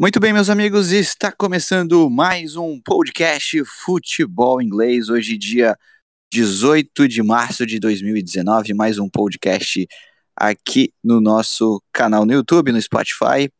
[0.00, 5.08] Muito bem, meus amigos, está começando mais um podcast Futebol Inglês.
[5.08, 5.76] Hoje, dia
[6.32, 9.88] 18 de março de 2019, mais um podcast
[10.36, 13.50] aqui no nosso canal no YouTube, no Spotify.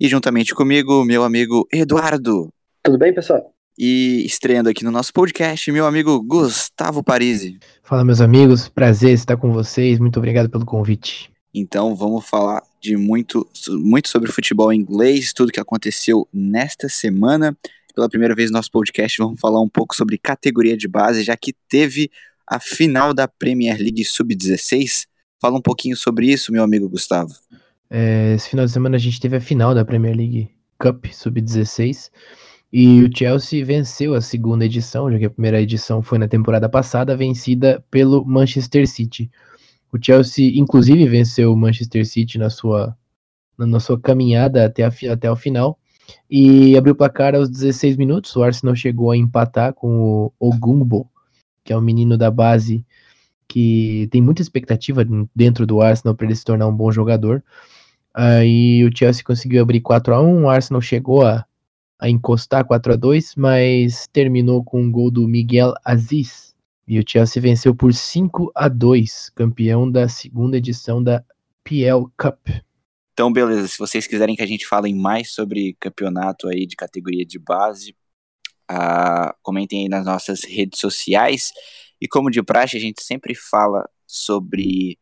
[0.00, 2.48] E juntamente comigo, meu amigo Eduardo.
[2.82, 3.52] Tudo bem, pessoal?
[3.78, 7.58] E estreando aqui no nosso podcast, meu amigo Gustavo Parisi.
[7.82, 9.98] Fala, meus amigos, prazer estar com vocês.
[9.98, 11.30] Muito obrigado pelo convite.
[11.52, 17.56] Então vamos falar de muito, muito sobre futebol inglês, tudo que aconteceu nesta semana.
[17.94, 21.34] Pela primeira vez no nosso podcast, vamos falar um pouco sobre categoria de base, já
[21.34, 22.10] que teve
[22.46, 25.06] a final da Premier League Sub-16.
[25.40, 27.32] Fala um pouquinho sobre isso, meu amigo Gustavo.
[27.88, 32.10] É, esse final de semana a gente teve a final da Premier League Cup Sub-16
[32.70, 36.68] e o Chelsea venceu a segunda edição, já que a primeira edição foi na temporada
[36.68, 39.30] passada, vencida pelo Manchester City.
[39.94, 42.96] O Chelsea, inclusive, venceu o Manchester City na sua,
[43.56, 45.78] na sua caminhada até, a, até o final
[46.28, 48.34] e abriu o placar aos 16 minutos.
[48.34, 51.08] O Arsenal chegou a empatar com o Ogumbo,
[51.62, 52.84] que é um menino da base
[53.46, 57.40] que tem muita expectativa dentro do Arsenal para ele se tornar um bom jogador.
[58.12, 61.44] Aí o Chelsea conseguiu abrir 4 a 1 o Arsenal chegou a,
[62.00, 66.53] a encostar 4 a 2 mas terminou com um gol do Miguel Aziz,
[66.86, 71.24] e o Chelsea venceu por 5 a 2, campeão da segunda edição da
[71.62, 72.48] PL Cup.
[73.12, 77.24] Então, beleza, se vocês quiserem que a gente fale mais sobre campeonato aí de categoria
[77.24, 77.96] de base,
[78.70, 81.52] uh, comentem aí nas nossas redes sociais.
[82.00, 84.98] E como de praxe, a gente sempre fala sobre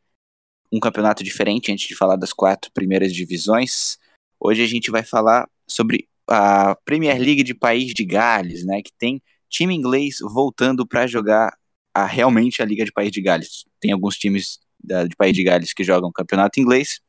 [0.70, 3.98] um campeonato diferente antes de falar das quatro primeiras divisões.
[4.38, 8.92] Hoje a gente vai falar sobre a Premier League de País de Gales, né, que
[8.96, 11.52] tem time inglês voltando para jogar
[11.94, 13.64] a realmente a Liga de País de Gales.
[13.80, 17.00] Tem alguns times da, de País de Gales que jogam campeonato inglês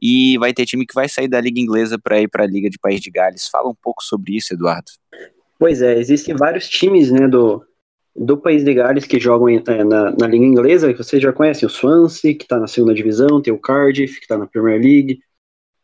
[0.00, 2.68] e vai ter time que vai sair da Liga Inglesa para ir para a Liga
[2.68, 3.48] de País de Gales.
[3.48, 4.90] Fala um pouco sobre isso, Eduardo.
[5.58, 7.64] Pois é, existem vários times né, do,
[8.16, 11.66] do País de Gales que jogam é, na, na Liga Inglesa, que vocês já conhecem,
[11.66, 15.20] o Swansea, que está na segunda divisão, tem o Cardiff, que está na Premier League,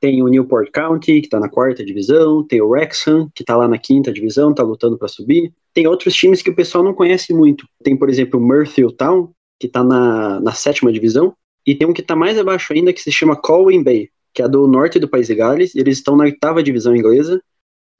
[0.00, 3.66] tem o Newport County, que está na quarta divisão, tem o Wrexham, que está lá
[3.66, 5.52] na quinta divisão, está lutando para subir.
[5.74, 7.66] Tem outros times que o pessoal não conhece muito.
[7.82, 11.34] Tem, por exemplo, o Murfield Town, que está na, na sétima divisão,
[11.66, 14.48] e tem um que está mais abaixo ainda, que se chama Colwyn Bay, que é
[14.48, 17.42] do norte do país de Gales, e eles estão na oitava divisão inglesa,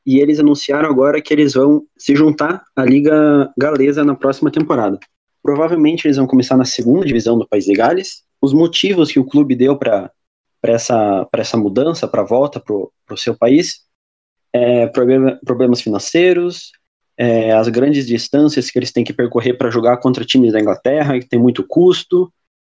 [0.06, 4.98] e eles anunciaram agora que eles vão se juntar à Liga Galesa na próxima temporada.
[5.42, 8.22] Provavelmente eles vão começar na segunda divisão do país de Gales.
[8.40, 10.10] Os motivos que o clube deu para
[10.60, 13.82] para essa, essa mudança, para a volta para o seu país,
[14.52, 16.72] é, problema, problemas financeiros,
[17.16, 21.18] é, as grandes distâncias que eles têm que percorrer para jogar contra times da Inglaterra,
[21.18, 22.32] que tem muito custo,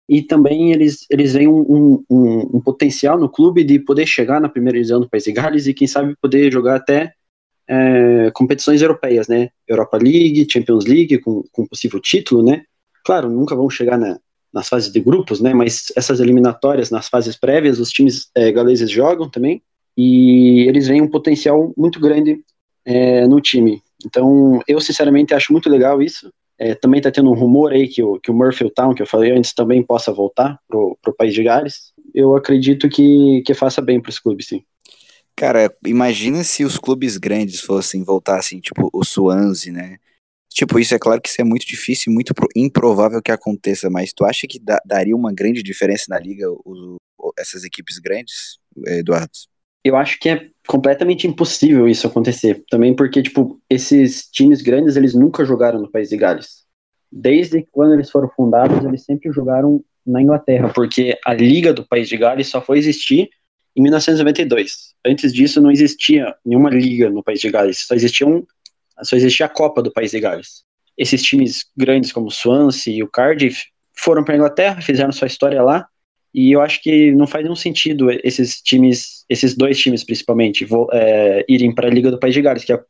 [0.09, 4.49] e também eles, eles veem um, um, um, potencial no clube de poder chegar na
[4.49, 7.13] primeira divisão do País de Gales e quem sabe poder jogar até
[7.69, 9.51] é, competições europeias, né?
[9.69, 12.65] Europa League, Champions League, com, com possível título, né?
[13.05, 14.19] Claro, nunca vão chegar na,
[14.53, 15.55] nas fases de grupos, né?
[15.55, 19.63] Mas essas eliminatórias nas fases prévias, os times é, galeses jogam também
[19.97, 22.41] e eles veem um potencial muito grande
[22.85, 23.83] é, no time.
[24.05, 26.33] Então, eu sinceramente acho muito legal isso.
[26.59, 29.07] É, também está tendo um rumor aí que o, que o Murphy Town, que eu
[29.07, 31.93] falei antes, também possa voltar pro, pro país de Gales.
[32.15, 34.63] Eu acredito que, que faça bem para os clubes, sim.
[35.37, 39.97] Cara, imagina se os clubes grandes fossem voltar assim, tipo o Swansea, né?
[40.53, 44.25] Tipo, isso é claro que isso é muito difícil muito improvável que aconteça, mas tu
[44.25, 49.31] acha que da, daria uma grande diferença na liga o, o, essas equipes grandes, Eduardo?
[49.85, 52.63] Eu acho que é completamente impossível isso acontecer.
[52.69, 56.65] Também porque, tipo, esses times grandes, eles nunca jogaram no País de Gales.
[57.11, 62.09] Desde quando eles foram fundados, eles sempre jogaram na Inglaterra, porque a Liga do País
[62.09, 63.31] de Gales só foi existir
[63.75, 64.95] em 1992.
[65.07, 68.45] Antes disso, não existia nenhuma liga no País de Gales, só existia um
[69.03, 70.65] só existia a Copa do País de Gales.
[70.97, 73.65] Esses times grandes como o Swansea e o Cardiff
[73.97, 75.87] foram para a Inglaterra, fizeram sua história lá,
[76.33, 80.89] e eu acho que não faz nenhum sentido esses times, esses dois times principalmente, vou,
[80.93, 82.81] é, irem para a Liga do País de Gales, que é,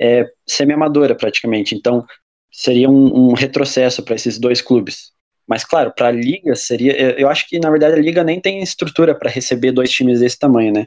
[0.00, 1.74] é semi-amadora praticamente.
[1.74, 2.04] Então
[2.50, 5.12] seria um, um retrocesso para esses dois clubes.
[5.46, 8.62] Mas claro, para a liga seria, eu acho que na verdade a liga nem tem
[8.62, 10.86] estrutura para receber dois times desse tamanho, né?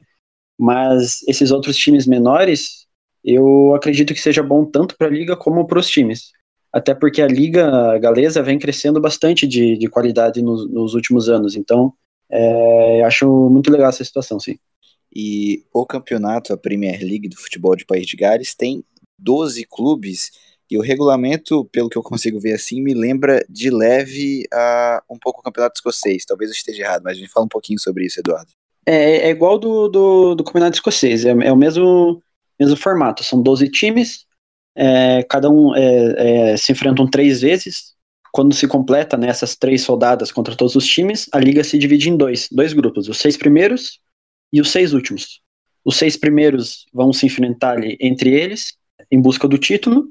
[0.57, 2.85] Mas esses outros times menores
[3.23, 6.31] eu acredito que seja bom tanto para a liga como para os times.
[6.71, 11.55] Até porque a liga galesa vem crescendo bastante de, de qualidade nos, nos últimos anos.
[11.55, 11.93] Então,
[12.29, 14.57] é, acho muito legal essa situação, sim.
[15.13, 18.83] E o campeonato, a Premier League do futebol de País de Gales, tem
[19.17, 20.31] 12 clubes
[20.69, 25.17] e o regulamento, pelo que eu consigo ver assim, me lembra de leve a um
[25.17, 26.23] pouco o campeonato escocês.
[26.25, 28.51] Talvez eu esteja errado, mas me fala um pouquinho sobre isso, Eduardo.
[28.85, 32.23] É, é igual do, do, do Campeonato Escocês, é, é, o mesmo,
[32.59, 33.23] mesmo formato.
[33.23, 34.25] São 12 times,
[34.75, 37.93] é, cada um é, é, se enfrentam três vezes.
[38.31, 39.29] Quando se completa né,
[39.59, 43.17] três rodadas contra todos os times, a liga se divide em dois, dois grupos, os
[43.17, 43.99] seis primeiros
[44.53, 45.41] e os seis últimos.
[45.83, 48.73] Os seis primeiros vão se enfrentar ali entre eles,
[49.11, 50.09] em busca do título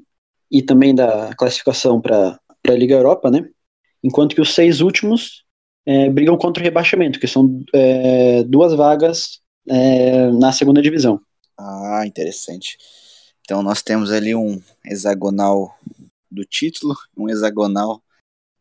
[0.51, 2.37] e também da classificação para
[2.67, 3.47] a Liga Europa, né?
[4.03, 5.45] Enquanto que os seis últimos
[5.85, 11.21] é, brigam contra o rebaixamento, que são é, duas vagas é, na segunda divisão.
[11.61, 12.77] Ah, interessante.
[13.41, 15.77] Então nós temos ali um hexagonal
[16.31, 18.01] do título, um hexagonal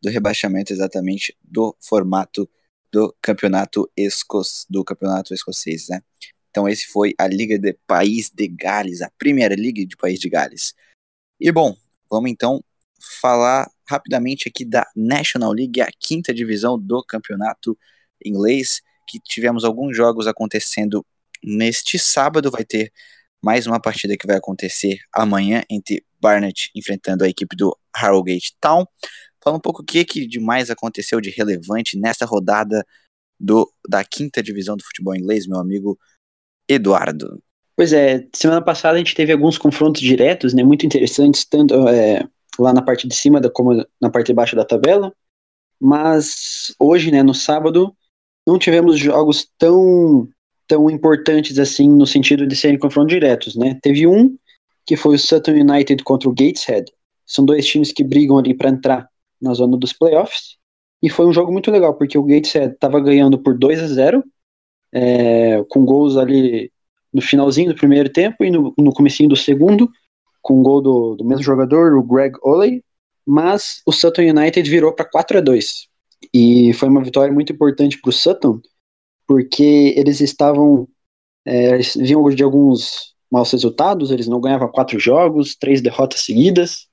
[0.02, 2.50] do rebaixamento exatamente do formato
[2.90, 6.02] do campeonato esco do campeonato escocês, né?
[6.50, 10.28] Então esse foi a Liga de País de Gales, a primeira Liga de País de
[10.28, 10.74] Gales.
[11.38, 11.76] E bom,
[12.10, 12.64] vamos então
[13.20, 17.78] falar rapidamente aqui da National League, a quinta divisão do campeonato
[18.24, 21.06] inglês, que tivemos alguns jogos acontecendo
[21.43, 22.93] neste sábado, vai ter
[23.43, 28.85] mais uma partida que vai acontecer amanhã entre Barnet enfrentando a equipe do Harrogate Town.
[29.43, 32.85] Fala um pouco o que, que de mais aconteceu de relevante nesta rodada
[33.38, 35.99] do, da quinta divisão do futebol inglês, meu amigo
[36.69, 37.43] Eduardo.
[37.76, 42.29] Pois é, semana passada a gente teve alguns confrontos diretos, né, muito interessantes, tanto é,
[42.58, 45.14] lá na parte de cima da, como na parte de baixo da tabela,
[45.81, 47.96] mas hoje, né, no sábado,
[48.44, 50.29] não tivemos jogos tão
[50.69, 53.79] tão importantes assim no sentido de serem confrontos diretos, né?
[53.82, 54.37] Teve um
[54.87, 56.93] que foi o Sutton United contra o Gateshead.
[57.26, 59.09] São dois times que brigam ali para entrar
[59.41, 60.56] na zona dos playoffs.
[61.03, 64.25] E foi um jogo muito legal, porque o Gateshead estava ganhando por 2 a 0
[64.93, 66.73] é, com gols ali
[67.12, 69.91] no finalzinho do primeiro tempo e no, no comecinho do segundo,
[70.43, 72.82] com gol do, do mesmo jogador, o Greg Oley,
[73.26, 75.88] mas o Sutton United virou para 4 a 2
[76.32, 78.61] E foi uma vitória muito importante para o Sutton,
[79.28, 80.88] porque eles estavam.
[81.46, 86.88] É, vinham de alguns maus resultados, eles não ganhavam quatro jogos, três derrotas seguidas,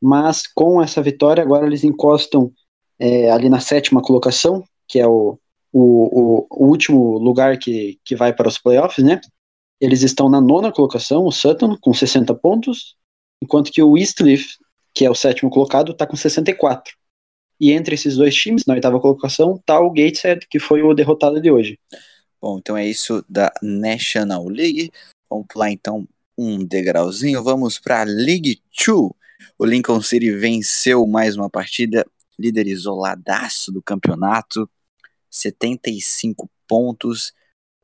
[0.00, 2.52] mas com essa vitória agora eles encostam
[2.98, 5.38] é, ali na sétima colocação, que é o,
[5.72, 9.20] o, o, último lugar que, que vai para os playoffs, né?
[9.80, 12.96] Eles estão na nona colocação, o Sutton, com 60 pontos,
[13.42, 14.44] enquanto que o Eastleaf,
[14.94, 16.94] que é o sétimo colocado, está com 64.
[17.62, 21.40] E entre esses dois times, na oitava colocação, está o Gateshead, que foi o derrotado
[21.40, 21.78] de hoje.
[22.40, 24.90] Bom, então é isso da National League.
[25.30, 26.04] Vamos pular então
[26.36, 27.40] um degrauzinho.
[27.40, 29.10] Vamos para a League 2.
[29.56, 32.04] O Lincoln City venceu mais uma partida,
[32.36, 34.68] líder isoladaço do campeonato,
[35.30, 37.32] 75 pontos.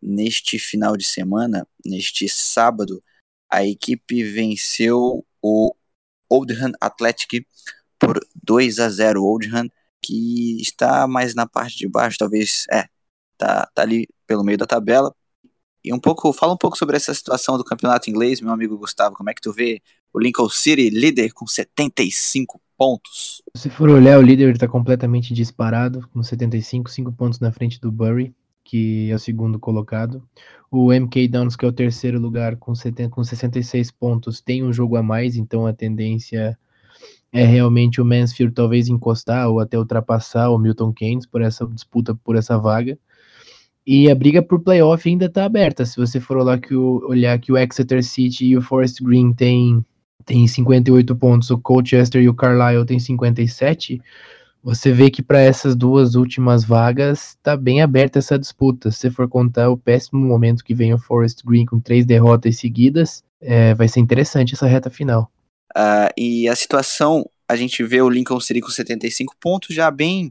[0.02, 3.00] Neste final de semana, neste sábado,
[3.48, 5.72] a equipe venceu o
[6.28, 7.46] Oldham Athletic
[8.48, 9.68] 2 a 0 Oldham,
[10.02, 12.86] que está mais na parte de baixo, talvez, é,
[13.36, 15.14] tá, tá ali pelo meio da tabela.
[15.84, 19.14] E um pouco, fala um pouco sobre essa situação do campeonato inglês, meu amigo Gustavo,
[19.14, 23.42] como é que tu vê o Lincoln City líder com 75 pontos?
[23.54, 27.92] Se for olhar, o líder está completamente disparado, com 75, 5 pontos na frente do
[27.92, 28.34] Bury,
[28.64, 30.26] que é o segundo colocado.
[30.70, 34.72] O MK Downs, que é o terceiro lugar, com, 70, com 66 pontos, tem um
[34.72, 36.58] jogo a mais, então a tendência
[37.32, 42.14] é realmente o Mansfield talvez encostar ou até ultrapassar o Milton Keynes por essa disputa
[42.14, 42.98] por essa vaga.
[43.86, 45.86] E a briga por playoff ainda está aberta.
[45.86, 49.32] Se você for olhar que, o, olhar que o Exeter City e o Forest Green
[49.32, 49.84] têm
[50.24, 53.98] tem 58 pontos, o Colchester e o Carlisle têm 57,
[54.62, 58.90] você vê que para essas duas últimas vagas está bem aberta essa disputa.
[58.90, 63.24] Se for contar o péssimo momento que vem o Forest Green com três derrotas seguidas,
[63.40, 65.30] é, vai ser interessante essa reta final.
[65.76, 70.30] Uh, e a situação, a gente vê o Lincoln City com 75 pontos, já bem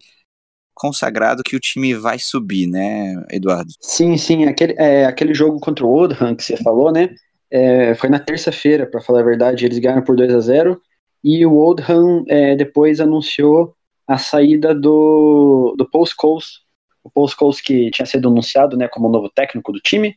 [0.74, 3.72] consagrado que o time vai subir, né, Eduardo?
[3.82, 7.16] Sim, sim, aquele, é, aquele jogo contra o Oldham que você falou, né,
[7.50, 10.80] é, foi na terça-feira, para falar a verdade, eles ganharam por 2 a 0
[11.24, 13.76] e o Oldham é, depois anunciou
[14.08, 16.62] a saída do, do Paul Scholes,
[17.04, 20.16] o Paul Scholes que tinha sido anunciado, né, como novo técnico do time,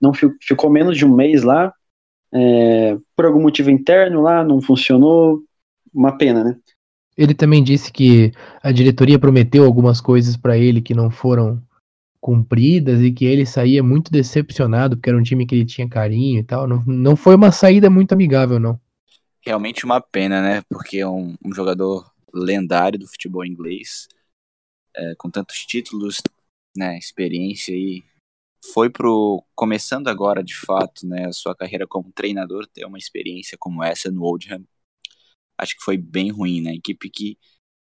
[0.00, 1.72] não ficou menos de um mês lá,
[2.32, 5.42] é, por algum motivo interno lá, não funcionou,
[5.92, 6.56] uma pena, né?
[7.16, 11.62] Ele também disse que a diretoria prometeu algumas coisas para ele que não foram
[12.18, 16.40] cumpridas e que ele saía muito decepcionado, porque era um time que ele tinha carinho
[16.40, 16.66] e tal.
[16.66, 18.80] Não, não foi uma saída muito amigável, não.
[19.44, 20.62] Realmente uma pena, né?
[20.70, 24.08] Porque é um, um jogador lendário do futebol inglês,
[24.96, 26.22] é, com tantos títulos,
[26.74, 28.02] né, experiência aí
[28.72, 33.56] foi pro começando agora de fato, né, a sua carreira como treinador, ter uma experiência
[33.58, 34.64] como essa no Oldham.
[35.58, 36.74] Acho que foi bem ruim, né?
[36.74, 37.38] Equipe que,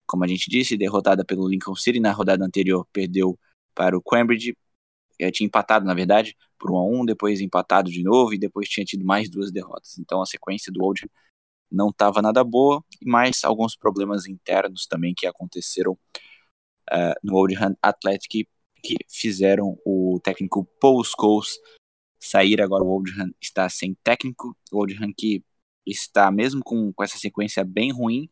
[0.07, 3.39] como a gente disse, derrotada pelo Lincoln City na rodada anterior, perdeu
[3.75, 4.55] para o Cambridge,
[5.19, 8.69] eh, tinha empatado, na verdade, por 1 a 1 depois empatado de novo e depois
[8.69, 9.97] tinha tido mais duas derrotas.
[9.99, 11.09] Então a sequência do Oldham
[11.71, 18.47] não estava nada boa, mais alguns problemas internos também que aconteceram uh, no Oldham Athletic
[18.87, 21.59] que fizeram o técnico Paul Scholes
[22.17, 22.61] sair.
[22.61, 25.43] Agora o Oldham está sem técnico, o Oldham que
[25.85, 28.29] está mesmo com, com essa sequência bem ruim,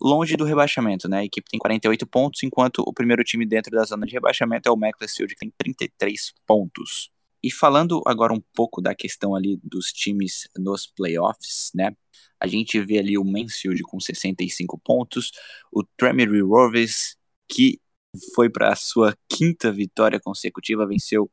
[0.00, 1.18] longe do rebaixamento, né?
[1.18, 4.72] A equipe tem 48 pontos, enquanto o primeiro time dentro da zona de rebaixamento é
[4.72, 7.10] o Macclesfield, que tem 33 pontos.
[7.42, 11.96] E falando agora um pouco da questão ali dos times nos playoffs, né?
[12.38, 15.32] A gente vê ali o Mansfield com 65 pontos,
[15.72, 17.16] o Tremere Rovers,
[17.48, 17.80] que
[18.34, 21.30] foi para a sua quinta vitória consecutiva, venceu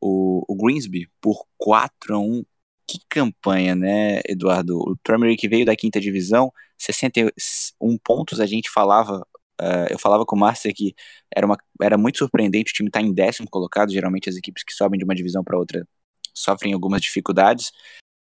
[0.00, 2.44] o, o Greensby por 4 a 1
[2.86, 4.78] que campanha, né, Eduardo?
[4.78, 4.96] O
[5.36, 9.26] que veio da quinta divisão, 61 pontos, a gente falava,
[9.60, 10.94] uh, eu falava com o Márcio que
[11.34, 14.62] era, uma, era muito surpreendente o time estar tá em décimo colocado, geralmente as equipes
[14.64, 15.86] que sobem de uma divisão para outra
[16.34, 17.72] sofrem algumas dificuldades,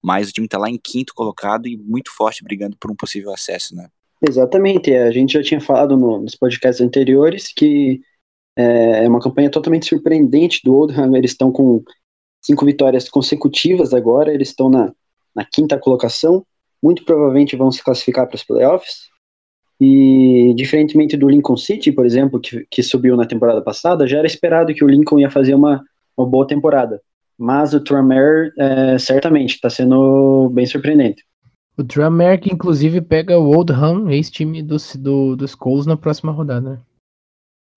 [0.03, 3.33] mas o time está lá em quinto colocado e muito forte brigando por um possível
[3.33, 3.89] acesso, né?
[4.27, 8.01] Exatamente, a gente já tinha falado no, nos podcasts anteriores que
[8.55, 11.83] é, é uma campanha totalmente surpreendente do Oldham, eles estão com
[12.41, 14.91] cinco vitórias consecutivas agora, eles estão na,
[15.35, 16.45] na quinta colocação,
[16.81, 19.09] muito provavelmente vão se classificar para os playoffs.
[19.79, 24.27] E, diferentemente do Lincoln City, por exemplo, que, que subiu na temporada passada, já era
[24.27, 25.83] esperado que o Lincoln ia fazer uma,
[26.17, 27.01] uma boa temporada.
[27.37, 31.25] Mas o Tranmere, é, certamente, está sendo bem surpreendente.
[31.77, 36.85] O Tranmere, que inclusive pega o Oldham, ex-time do, do, dos Coles, na próxima rodada?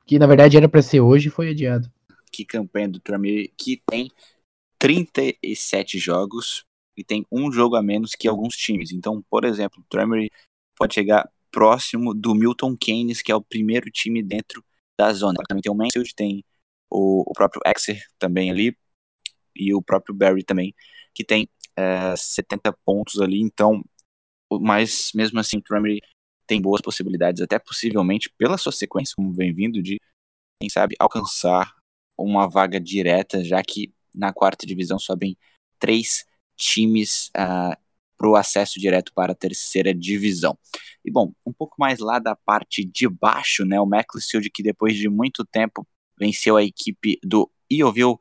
[0.07, 1.90] Que na verdade era para ser hoje e foi adiado.
[2.33, 4.11] Que campanha do Tranmere, que tem
[4.78, 6.64] 37 jogos
[6.97, 8.93] e tem um jogo a menos que alguns times.
[8.93, 10.31] Então, por exemplo, o Tremere
[10.76, 14.64] pode chegar próximo do Milton Keynes, que é o primeiro time dentro
[14.99, 15.38] da zona.
[15.49, 16.45] Também tem o Mansfield, tem
[16.90, 18.76] o, o próprio Exeter também ali,
[19.55, 20.75] e o próprio Barry também,
[21.14, 21.49] que tem
[21.79, 23.41] é, 70 pontos ali.
[23.41, 23.83] Então,
[24.61, 26.01] mas mesmo assim, Tremere
[26.47, 30.01] tem boas possibilidades, até possivelmente pela sua sequência, como vem vindo, de,
[30.61, 31.75] quem sabe, alcançar
[32.17, 35.37] uma vaga direta, já que na quarta divisão sobem
[35.79, 36.25] três
[36.57, 37.79] times uh, ah,
[38.17, 40.59] para o acesso direto para a terceira divisão.
[41.05, 44.97] E bom, um pouco mais lá da parte de baixo, né, o Macclesfield que depois
[44.97, 45.87] de muito tempo
[46.19, 48.17] venceu a equipe do Ioville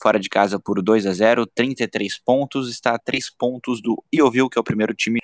[0.00, 4.48] fora de casa por 2 a 0, 33 pontos, está a 3 pontos do Ioville,
[4.50, 5.18] que é o primeiro time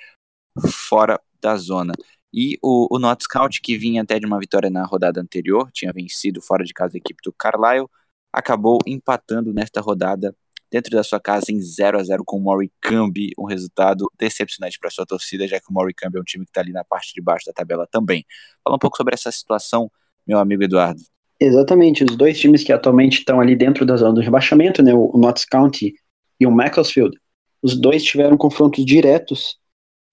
[0.71, 1.93] fora da zona.
[2.33, 5.93] E o, o Not Scout, que vinha até de uma vitória na rodada anterior, tinha
[5.93, 7.87] vencido fora de casa a equipe do Carlisle,
[8.31, 10.35] acabou empatando nesta rodada
[10.71, 14.89] dentro da sua casa em 0 a 0 com o Morecambe, um resultado decepcionante para
[14.89, 17.21] sua torcida, já que o Morecambe é um time que está ali na parte de
[17.21, 18.25] baixo da tabela também.
[18.63, 19.91] Fala um pouco sobre essa situação,
[20.25, 20.99] meu amigo Eduardo.
[21.39, 25.17] Exatamente, os dois times que atualmente estão ali dentro da zona do rebaixamento, né, o
[25.17, 25.93] Notts County
[26.39, 27.17] e o Macclesfield,
[27.61, 29.57] os dois tiveram confrontos diretos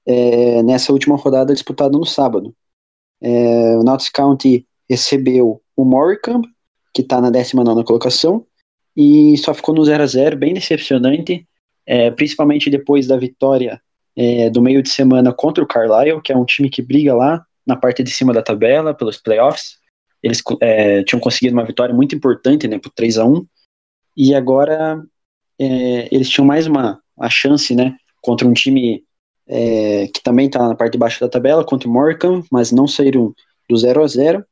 [0.07, 2.55] é, nessa última rodada disputada no sábado.
[3.21, 6.49] É, o Notts County recebeu o Morecambe
[6.93, 8.47] que está na 19 colocação,
[8.97, 11.47] e só ficou no 0 a 0 bem decepcionante,
[11.87, 13.81] é, principalmente depois da vitória
[14.17, 17.45] é, do meio de semana contra o Carlisle, que é um time que briga lá
[17.67, 19.79] na parte de cima da tabela, pelos playoffs.
[20.23, 23.47] Eles é, tinham conseguido uma vitória muito importante, né, por 3 a 1
[24.17, 25.03] e agora
[25.59, 29.05] é, eles tinham mais uma, uma chance, né, contra um time
[29.47, 32.87] é, que também está na parte de baixo da tabela, contra o Morecambe, mas não
[32.87, 33.35] saíram
[33.69, 34.45] do 0 a 0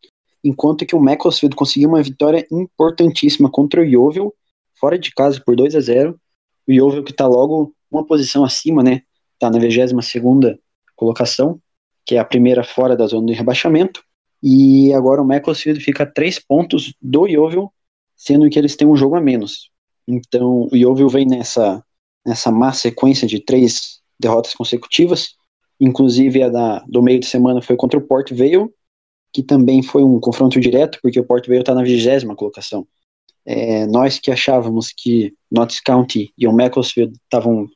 [0.42, 4.34] enquanto que o Macclesfield conseguiu uma vitória importantíssima contra o Yeovil,
[4.78, 6.18] fora de casa por 2 a 0
[6.66, 9.02] O Yeovil que está logo uma posição acima, né?
[9.34, 9.92] Está na 22
[10.94, 11.60] colocação,
[12.04, 14.02] que é a primeira fora da zona de rebaixamento.
[14.42, 17.72] E agora o Macclesfield fica a 3 pontos do Yeovil,
[18.16, 19.70] sendo que eles têm um jogo a menos.
[20.06, 21.82] Então o Yeovil vem nessa,
[22.26, 25.34] nessa má sequência de três derrotas consecutivas,
[25.80, 28.68] inclusive a da, do meio de semana foi contra o Port Vale,
[29.32, 32.86] que também foi um confronto direto, porque o Port Vale está na vigésima colocação.
[33.44, 37.68] É, nós que achávamos que Notts County e o Macclesfield estavam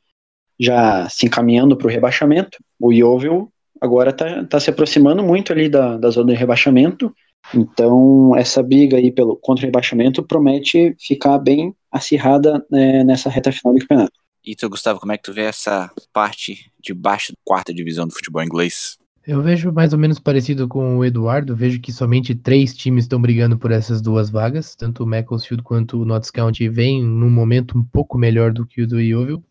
[0.59, 3.51] já se encaminhando para o rebaixamento, o Yeovil
[3.83, 7.13] agora está tá se aproximando muito ali da, da zona de rebaixamento,
[7.53, 13.51] então essa briga aí pelo contra o rebaixamento promete ficar bem acirrada né, nessa reta
[13.51, 14.13] final do campeonato.
[14.45, 18.07] E tu, Gustavo, como é que tu vê essa parte de baixo da quarta divisão
[18.07, 18.97] do futebol inglês?
[19.25, 23.21] Eu vejo mais ou menos parecido com o Eduardo, vejo que somente três times estão
[23.21, 27.77] brigando por essas duas vagas, tanto o Macclesfield quanto o Notts County vem num momento
[27.77, 29.41] um pouco melhor do que o do Yeovil.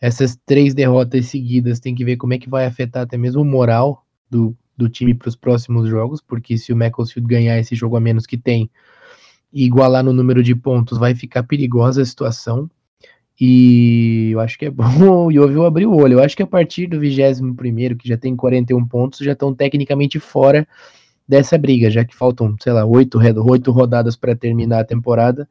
[0.00, 3.44] Essas três derrotas seguidas tem que ver como é que vai afetar até mesmo o
[3.44, 7.96] moral do, do time para os próximos jogos, porque se o Macclesfield ganhar esse jogo
[7.96, 8.70] a menos que tem,
[9.52, 12.70] e igualar no número de pontos, vai ficar perigosa a situação.
[13.40, 14.84] E eu acho que é bom
[15.26, 16.14] o Yeovil abrir o olho.
[16.14, 20.18] Eu acho que a partir do 21 que já tem 41 pontos, já estão tecnicamente
[20.18, 20.66] fora
[21.26, 25.48] dessa briga, já que faltam, sei lá, oito, oito rodadas para terminar a temporada.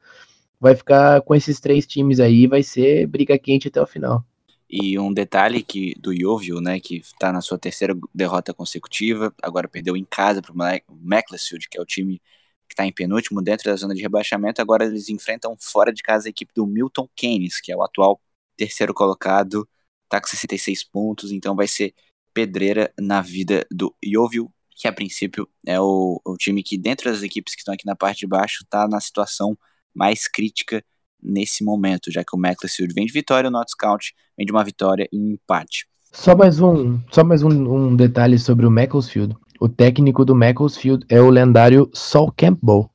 [0.59, 4.23] Vai ficar com esses três times aí, vai ser briga quente até o final.
[4.69, 9.67] E um detalhe que do Yeovil, né, que está na sua terceira derrota consecutiva, agora
[9.67, 10.55] perdeu em casa para o
[11.01, 12.21] Macclesfield, que é o time
[12.67, 14.61] que está em penúltimo dentro da zona de rebaixamento.
[14.61, 18.21] Agora eles enfrentam fora de casa a equipe do Milton Keynes, que é o atual
[18.55, 19.67] terceiro colocado,
[20.03, 21.93] está com 66 pontos, então vai ser
[22.33, 27.21] pedreira na vida do Yeovil que a princípio é o, o time que, dentro das
[27.21, 29.57] equipes que estão aqui na parte de baixo, está na situação
[29.93, 30.83] mais crítica
[31.21, 34.63] nesse momento, já que o Macclesfield vem de vitória, o Notts County vem de uma
[34.63, 35.87] vitória e empate.
[36.11, 39.35] Só mais um, só mais um, um detalhe sobre o Macclesfield.
[39.59, 42.89] O técnico do Macclesfield é o lendário Saul Campbell,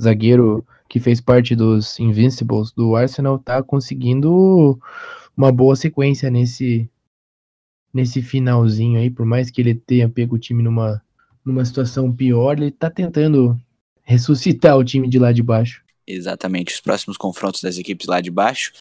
[0.00, 4.78] zagueiro que fez parte dos Invincibles do Arsenal, tá conseguindo
[5.34, 6.88] uma boa sequência nesse
[7.92, 11.02] nesse finalzinho aí, por mais que ele tenha pego o time numa
[11.44, 13.58] numa situação pior, ele tá tentando
[14.02, 15.81] ressuscitar o time de lá de baixo.
[16.06, 18.72] Exatamente, os próximos confrontos das equipes lá de baixo.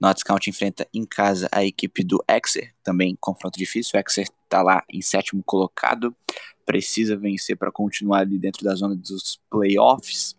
[0.00, 3.98] Notts County enfrenta em casa a equipe do Exeter, também confronto difícil.
[3.98, 6.16] O Exeter tá lá em sétimo colocado,
[6.64, 10.34] precisa vencer para continuar ali dentro da zona dos playoffs.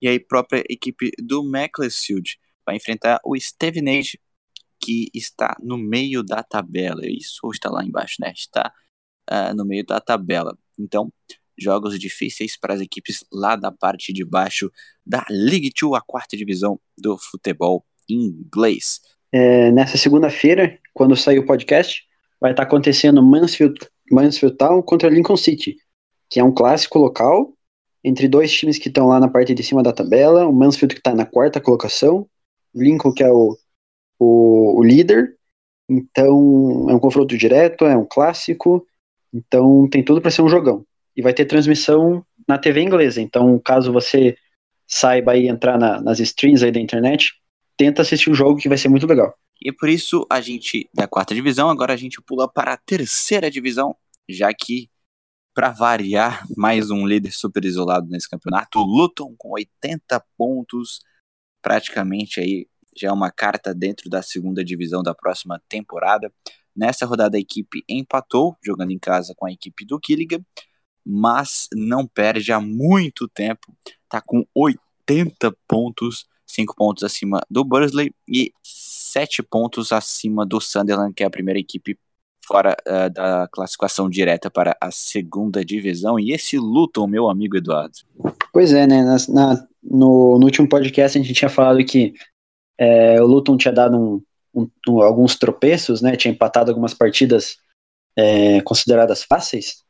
[0.00, 4.18] E aí, própria equipe do Macclesfield vai enfrentar o Stevenage,
[4.80, 7.02] que está no meio da tabela.
[7.04, 8.32] Isso ou está lá embaixo, né?
[8.34, 8.72] Está
[9.30, 10.56] uh, no meio da tabela.
[10.78, 11.12] Então,
[11.58, 14.70] jogos difíceis para as equipes lá da parte de baixo
[15.04, 19.00] da League 2, a quarta divisão do futebol inglês.
[19.32, 22.02] É, nessa segunda-feira, quando sair o podcast,
[22.40, 23.78] vai estar acontecendo Mansfield,
[24.10, 25.76] Mansfield Town contra Lincoln City,
[26.30, 27.52] que é um clássico local
[28.02, 30.46] entre dois times que estão lá na parte de cima da tabela.
[30.46, 32.26] O Mansfield que está na quarta colocação,
[32.74, 33.56] Lincoln que é o,
[34.18, 35.36] o, o líder.
[35.88, 38.86] Então é um confronto direto, é um clássico.
[39.32, 40.84] Então tem tudo para ser um jogão.
[41.18, 43.20] E vai ter transmissão na TV inglesa.
[43.20, 44.38] Então, caso você
[44.86, 47.34] saiba aí entrar na, nas streams aí da internet,
[47.76, 49.36] tenta assistir o jogo que vai ser muito legal.
[49.60, 53.50] E por isso a gente, da quarta divisão, agora a gente pula para a terceira
[53.50, 53.96] divisão,
[54.28, 54.88] já que,
[55.52, 61.00] para variar, mais um líder super isolado nesse campeonato, Luton com 80 pontos,
[61.60, 66.32] praticamente aí já é uma carta dentro da segunda divisão da próxima temporada.
[66.74, 70.40] Nessa rodada a equipe empatou, jogando em casa com a equipe do Gilligan,
[71.04, 73.72] mas não perde há muito tempo.
[74.04, 81.14] Está com 80 pontos, 5 pontos acima do Bursley e 7 pontos acima do Sunderland,
[81.14, 81.98] que é a primeira equipe
[82.46, 86.18] fora uh, da classificação direta para a segunda divisão.
[86.18, 87.98] E esse Luton, meu amigo Eduardo.
[88.52, 89.02] Pois é, né?
[89.02, 92.14] Na, na, no, no, último podcast a gente tinha falado que
[92.78, 94.22] é, o Luton tinha dado um,
[94.54, 96.16] um, um, alguns tropeços, né?
[96.16, 97.58] Tinha empatado algumas partidas
[98.16, 99.84] é, consideradas fáceis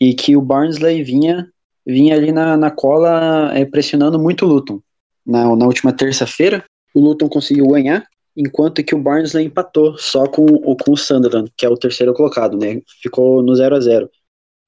[0.00, 1.48] e que o Barnsley vinha
[1.88, 4.80] vinha ali na, na cola é, pressionando muito o Luton.
[5.24, 6.62] Na, na última terça-feira,
[6.94, 8.06] o Luton conseguiu ganhar,
[8.36, 12.58] enquanto que o Barnsley empatou só com, com o Sunderland, que é o terceiro colocado,
[12.58, 12.82] né?
[13.02, 14.10] Ficou no 0 a 0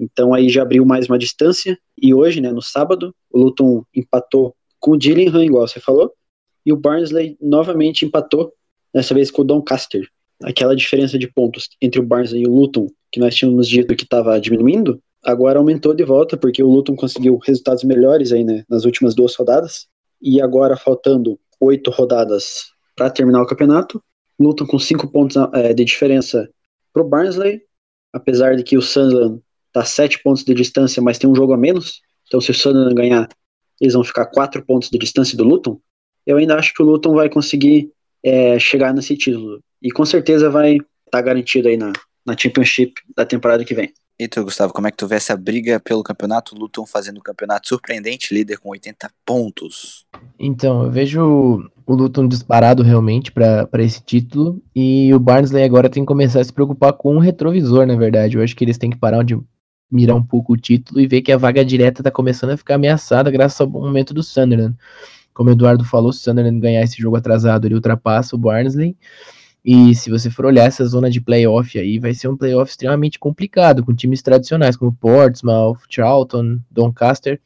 [0.01, 1.79] Então aí já abriu mais uma distância.
[2.01, 6.11] E hoje, né, no sábado, o Luton empatou com o Gillingham, igual você falou,
[6.65, 8.53] e o Barnsley novamente empatou
[8.95, 10.09] dessa vez com o Doncaster.
[10.43, 14.05] Aquela diferença de pontos entre o Barnsley e o Luton, que nós tínhamos dito que
[14.05, 18.85] estava diminuindo, agora aumentou de volta, porque o Luton conseguiu resultados melhores aí, né, nas
[18.85, 19.87] últimas duas rodadas.
[20.21, 24.03] E agora, faltando oito rodadas para terminar o campeonato,
[24.39, 26.49] Luton com cinco pontos é, de diferença
[26.93, 27.63] para o Barnsley,
[28.13, 31.57] apesar de que o Sunderland está sete pontos de distância, mas tem um jogo a
[31.57, 32.01] menos.
[32.27, 33.29] Então, se o Sunderland ganhar,
[33.81, 35.79] eles vão ficar quatro pontos de distância do Luton.
[36.27, 39.63] Eu ainda acho que o Luton vai conseguir é, chegar nesse título.
[39.83, 41.93] E com certeza vai estar tá garantido aí na,
[42.25, 43.93] na Championship da temporada que vem.
[44.21, 46.55] E tu, Gustavo, como é que tu vê essa briga pelo campeonato?
[46.55, 50.05] Luton fazendo um campeonato surpreendente, líder com 80 pontos.
[50.39, 54.63] Então, eu vejo o Luton disparado realmente para esse título.
[54.77, 58.37] E o Barnsley agora tem que começar a se preocupar com o retrovisor, na verdade.
[58.37, 59.41] Eu acho que eles têm que parar de
[59.91, 62.75] mirar um pouco o título e ver que a vaga direta está começando a ficar
[62.75, 64.77] ameaçada graças ao momento do Sunderland.
[65.33, 68.95] Como o Eduardo falou, se o Sunderland ganhar esse jogo atrasado, ele ultrapassa o Barnsley.
[69.65, 73.19] E se você for olhar essa zona de playoff aí, vai ser um playoff extremamente
[73.19, 77.41] complicado, com times tradicionais como Portsmouth, Charlton, Doncaster.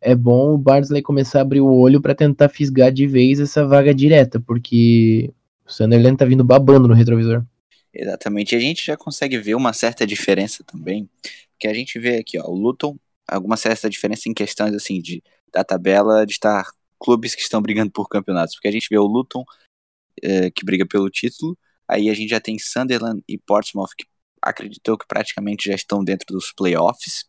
[0.00, 3.66] É bom o Barnsley começar a abrir o olho para tentar fisgar de vez essa
[3.66, 5.30] vaga direta, porque
[5.66, 7.44] o Sunderland tá vindo babando no retrovisor.
[7.92, 11.08] Exatamente, e a gente já consegue ver uma certa diferença também,
[11.58, 15.22] que a gente vê aqui, ó, o Luton, alguma certa diferença em questões assim de
[15.52, 16.64] da tabela de estar
[16.98, 19.44] clubes que estão brigando por campeonatos, porque a gente vê o Luton
[20.22, 21.56] é, que briga pelo título,
[21.88, 24.06] aí a gente já tem Sunderland e Portsmouth que
[24.42, 27.24] acreditou que praticamente já estão dentro dos playoffs,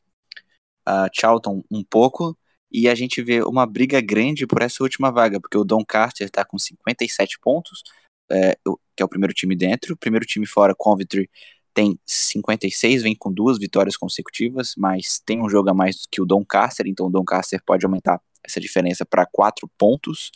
[0.87, 2.37] uh, Charlton um pouco,
[2.71, 6.45] e a gente vê uma briga grande por essa última vaga, porque o Doncaster está
[6.45, 7.83] com 57 pontos,
[8.31, 8.57] é,
[8.95, 11.29] que é o primeiro time dentro, o primeiro time fora, Coventry,
[11.73, 16.25] tem 56, vem com duas vitórias consecutivas, mas tem um jogo a mais que o
[16.25, 20.31] Doncaster, então o Doncaster pode aumentar essa diferença para 4 pontos.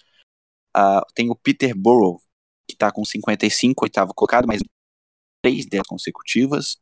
[0.75, 2.19] Uh, tem o Peterborough,
[2.67, 4.61] que está com 55, oitavo colocado, mas
[5.41, 6.77] três delas consecutivas.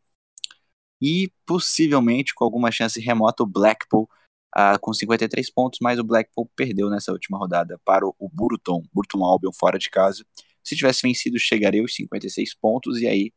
[1.01, 4.07] E possivelmente, com alguma chance remota, o Blackpool
[4.55, 9.23] uh, com 53 pontos, mas o Blackpool perdeu nessa última rodada para o, Burton, Burton
[9.23, 10.23] Albion fora de casa.
[10.63, 13.33] Se tivesse vencido, chegaria aos 56 pontos e aí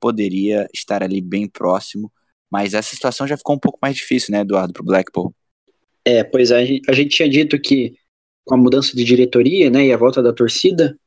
[0.00, 2.10] poderia estar ali bem próximo.
[2.50, 5.34] Mas essa situação já ficou um pouco mais difícil, né, Eduardo, para o Blackpool.
[6.04, 7.94] É, pois a gente, a gente tinha dito que
[8.44, 10.98] com a mudança de diretoria, né, e a volta da torcida,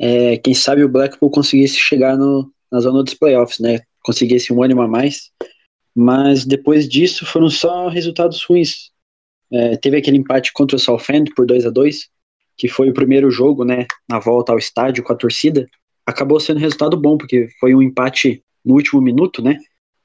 [0.00, 4.62] é, quem sabe o Blackpool conseguisse chegar no, na zona dos playoffs, né, conseguisse um
[4.62, 5.30] ânimo a mais,
[5.94, 8.90] mas depois disso foram só resultados ruins.
[9.50, 12.10] É, teve aquele empate contra o Southend por 2 a 2
[12.56, 15.68] que foi o primeiro jogo, né, na volta ao estádio com a torcida,
[16.06, 19.58] acabou sendo resultado bom, porque foi um empate no último minuto, né,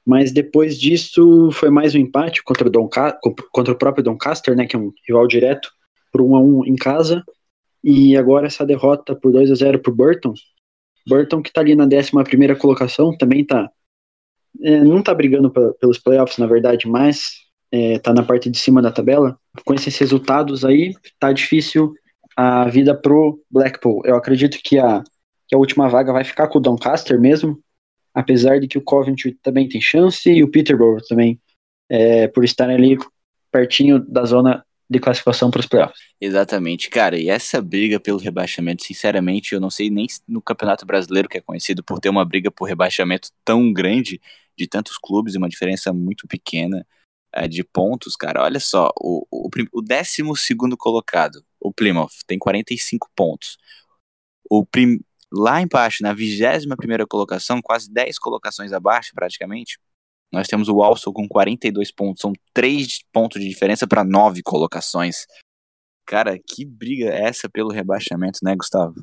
[0.04, 2.88] mas depois disso foi mais um empate contra o, Don,
[3.52, 5.70] contra o próprio Doncaster, né, que é um rival direto,
[6.10, 7.22] por 1 a 1 em casa,
[7.82, 10.34] e agora essa derrota por 2 a 0 para o Burton.
[11.06, 13.70] Burton que está ali na 11 primeira colocação, também tá
[14.62, 18.82] é, não está brigando pelos playoffs, na verdade, mas está é, na parte de cima
[18.82, 19.38] da tabela.
[19.64, 21.92] Com esses resultados aí, tá difícil
[22.36, 24.02] a vida pro Blackpool.
[24.04, 25.02] Eu acredito que a,
[25.46, 27.60] que a última vaga vai ficar com o Doncaster mesmo,
[28.14, 31.40] apesar de que o Coventry também tem chance e o Peterborough também,
[31.88, 32.98] é, por estarem ali
[33.50, 36.00] pertinho da zona de classificação para os playoffs.
[36.20, 37.18] Exatamente, cara.
[37.18, 41.40] E essa briga pelo rebaixamento, sinceramente, eu não sei nem no Campeonato Brasileiro, que é
[41.40, 44.20] conhecido por ter uma briga por rebaixamento tão grande
[44.56, 46.86] de tantos clubes e uma diferença muito pequena
[47.32, 48.42] é, de pontos, cara.
[48.42, 53.58] Olha só, o, o, o décimo segundo colocado, o Plymouth, tem 45 pontos.
[54.50, 55.00] O prim,
[55.32, 59.78] lá embaixo, na 21 primeira colocação, quase 10 colocações abaixo, praticamente,
[60.32, 62.20] nós temos o Alson com 42 pontos.
[62.20, 65.26] São 3 pontos de diferença para 9 colocações.
[66.06, 68.94] Cara, que briga é essa pelo rebaixamento, né, Gustavo?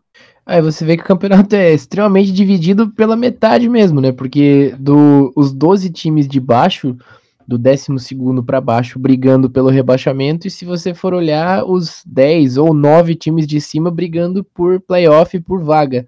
[0.43, 4.11] Aí você vê que o campeonato é extremamente dividido pela metade mesmo, né?
[4.11, 6.97] Porque do, os 12 times de baixo
[7.47, 7.87] do 12
[8.45, 13.45] para baixo brigando pelo rebaixamento, e se você for olhar, os 10 ou 9 times
[13.45, 16.07] de cima brigando por playoff e por vaga.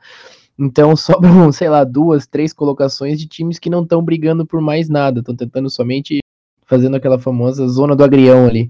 [0.57, 4.89] Então sobram, sei lá, duas, três colocações de times que não estão brigando por mais
[4.89, 6.19] nada, estão tentando somente
[6.65, 8.69] fazendo aquela famosa zona do agrião ali.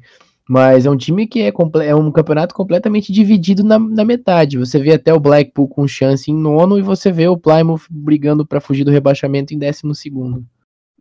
[0.49, 1.51] Mas é um time que é,
[1.85, 4.57] é um campeonato completamente dividido na, na, metade.
[4.57, 8.45] Você vê até o Blackpool com chance em nono e você vê o Plymouth brigando
[8.45, 10.45] para fugir do rebaixamento em décimo segundo.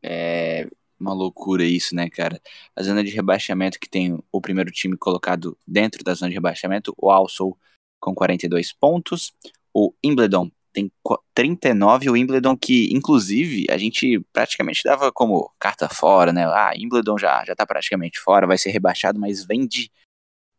[0.02, 0.68] É,
[0.98, 2.40] uma loucura isso, né, cara?
[2.74, 6.92] A zona de rebaixamento que tem o primeiro time colocado dentro da zona de rebaixamento,
[6.96, 7.56] o Alsou
[8.00, 9.32] com 42 pontos,
[9.72, 10.92] o Wimbledon tem
[11.32, 16.44] 39, o Wimbledon que, inclusive, a gente praticamente dava como carta fora, né?
[16.44, 19.90] Ah, Wimbledon já, já tá praticamente fora, vai ser rebaixado, mas vem de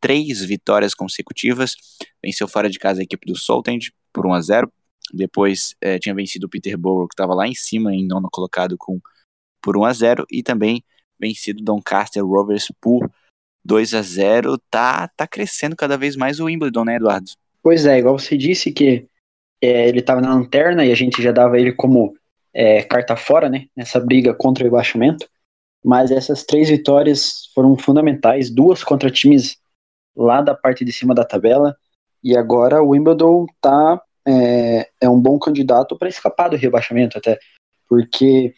[0.02, 1.76] três vitórias consecutivas,
[2.24, 4.74] venceu fora de casa a equipe do Soltend por 1 a 0
[5.14, 9.00] depois eh, tinha vencido o Peterborough, que estava lá em cima, em nono colocado com
[9.62, 10.84] por 1 a 0 e também
[11.20, 13.10] vencido Doncaster Rovers por
[13.64, 17.32] 2 a 0 tá, tá crescendo cada vez mais o Wimbledon, né, Eduardo?
[17.62, 19.08] Pois é, igual você disse que
[19.62, 22.16] é, ele estava na lanterna e a gente já dava ele como
[22.54, 25.28] é, carta fora, né, nessa briga contra o rebaixamento,
[25.84, 29.58] mas essas três vitórias foram fundamentais, duas contra times
[30.16, 31.76] lá da parte de cima da tabela,
[32.24, 37.38] e agora o Wimbledon tá, é, é um bom candidato para escapar do rebaixamento até,
[37.88, 38.54] porque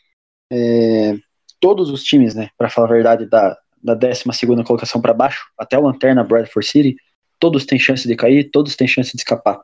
[0.51, 1.15] é,
[1.59, 4.23] todos os times, né, para falar a verdade, da, da 12
[4.65, 6.95] colocação para baixo, até o Lanterna Bradford City,
[7.37, 9.61] todos têm chance de cair, todos têm chance de escapar.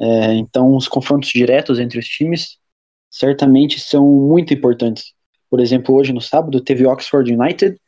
[0.00, 2.58] É, então, os confrontos diretos entre os times
[3.10, 5.12] certamente são muito importantes.
[5.50, 7.80] Por exemplo, hoje no sábado teve Oxford United,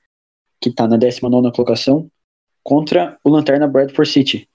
[0.61, 2.11] que está na 19 colocação,
[2.62, 4.49] contra o Lanterna Bradford City.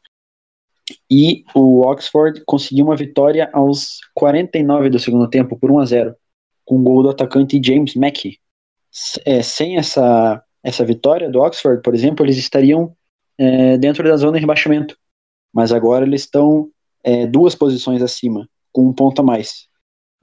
[1.09, 6.15] E o Oxford conseguiu uma vitória aos 49 do segundo tempo, por 1 a 0
[6.63, 8.39] com o gol do atacante James Mackey.
[9.25, 12.95] É, sem essa, essa vitória do Oxford, por exemplo, eles estariam
[13.37, 14.97] é, dentro da zona de rebaixamento.
[15.53, 16.69] Mas agora eles estão
[17.05, 19.67] é, duas posições acima, com um ponto a mais.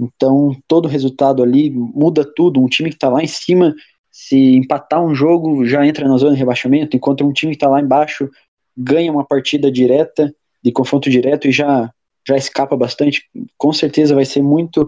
[0.01, 2.61] Então, todo resultado ali muda tudo.
[2.61, 3.75] Um time que está lá em cima
[4.15, 7.69] Se empatar um jogo, já entra na zona de rebaixamento, enquanto um time que está
[7.69, 8.29] lá embaixo
[8.77, 11.91] ganha uma partida direta, de confronto direto e já,
[12.29, 13.25] já escapa bastante.
[13.57, 14.87] Com certeza vai ser muito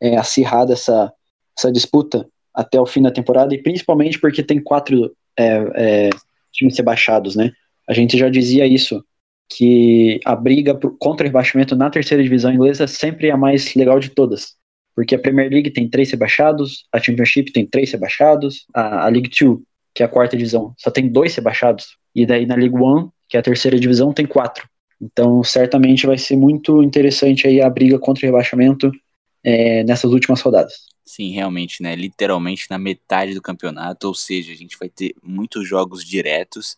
[0.00, 1.12] é, acirrada essa,
[1.56, 6.10] essa disputa até o fim da temporada, e principalmente porque tem quatro é, é,
[6.52, 7.52] times rebaixados, né?
[7.88, 9.04] A gente já dizia isso,
[9.48, 14.00] que a briga contra o rebaixamento na terceira divisão inglesa sempre é a mais legal
[14.00, 14.54] de todas.
[14.94, 19.28] Porque a Premier League tem três rebaixados, a Championship tem três rebaixados, a, a League
[19.28, 19.62] Two,
[19.94, 21.96] que é a quarta divisão, só tem dois rebaixados.
[22.14, 24.68] E daí na League One, que é a terceira divisão, tem quatro.
[25.00, 28.90] Então, certamente vai ser muito interessante aí a briga contra o rebaixamento
[29.42, 30.74] é, nessas últimas rodadas.
[31.04, 31.94] Sim, realmente, né?
[31.94, 36.76] Literalmente na metade do campeonato, ou seja, a gente vai ter muitos jogos diretos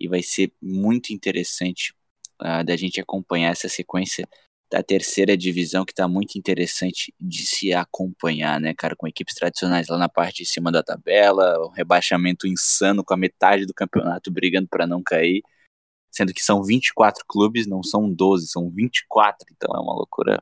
[0.00, 1.94] e vai ser muito interessante
[2.40, 4.26] uh, da gente acompanhar essa sequência
[4.70, 9.88] da terceira divisão, que está muito interessante de se acompanhar, né, cara, com equipes tradicionais
[9.88, 14.30] lá na parte de cima da tabela, um rebaixamento insano com a metade do campeonato
[14.30, 15.42] brigando para não cair,
[16.10, 20.40] sendo que são 24 clubes, não são 12, são 24, então é uma loucura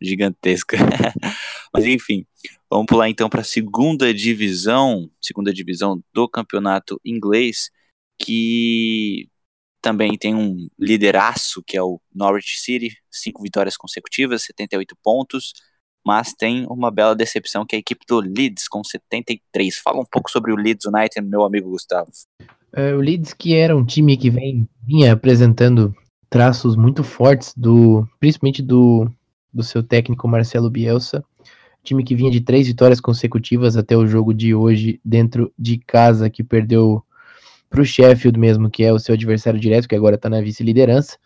[0.00, 0.76] gigantesca.
[1.72, 2.26] Mas enfim,
[2.68, 7.70] vamos pular então para a segunda divisão, segunda divisão do campeonato inglês,
[8.18, 9.28] que
[9.80, 15.52] também tem um lideraço, que é o Norwich City, cinco vitórias consecutivas, 78 pontos,
[16.06, 19.76] mas tem uma bela decepção que é a equipe do Leeds com 73.
[19.78, 22.10] Fala um pouco sobre o Leeds United, meu amigo Gustavo.
[22.72, 25.94] É, o Leeds que era um time que vem, vinha apresentando
[26.28, 29.08] traços muito fortes do, principalmente do,
[29.52, 31.24] do seu técnico Marcelo Bielsa,
[31.84, 36.30] time que vinha de três vitórias consecutivas até o jogo de hoje dentro de casa
[36.30, 37.04] que perdeu
[37.68, 41.18] para o Sheffield mesmo, que é o seu adversário direto, que agora está na vice-liderança.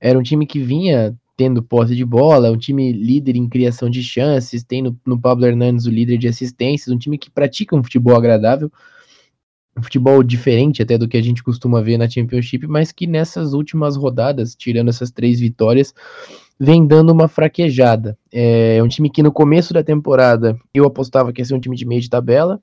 [0.00, 4.02] Era um time que vinha tendo posse de bola, um time líder em criação de
[4.02, 7.82] chances, tem no, no Pablo Hernandes o líder de assistências, um time que pratica um
[7.82, 8.70] futebol agradável,
[9.78, 13.52] um futebol diferente até do que a gente costuma ver na Championship, mas que nessas
[13.52, 15.94] últimas rodadas, tirando essas três vitórias,
[16.58, 18.18] vem dando uma fraquejada.
[18.32, 21.60] É, é um time que no começo da temporada eu apostava que ia ser um
[21.60, 22.60] time de meio de tabela,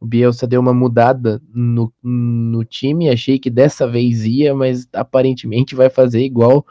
[0.00, 5.74] o Bielsa deu uma mudada no, no time, achei que dessa vez ia, mas aparentemente
[5.74, 6.66] vai fazer igual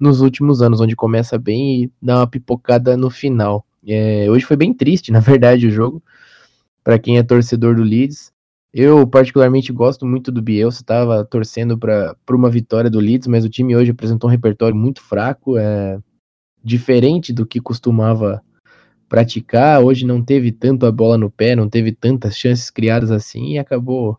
[0.00, 3.64] nos últimos anos, onde começa bem e dá uma pipocada no final.
[3.86, 6.02] É, hoje foi bem triste, na verdade, o jogo,
[6.82, 8.32] para quem é torcedor do Leeds.
[8.72, 13.50] Eu, particularmente, gosto muito do Bielsa, estava torcendo para uma vitória do Leeds, mas o
[13.50, 16.00] time hoje apresentou um repertório muito fraco, é,
[16.64, 18.42] diferente do que costumava
[19.12, 19.84] praticar.
[19.84, 23.58] Hoje não teve tanto a bola no pé, não teve tantas chances criadas assim e
[23.58, 24.18] acabou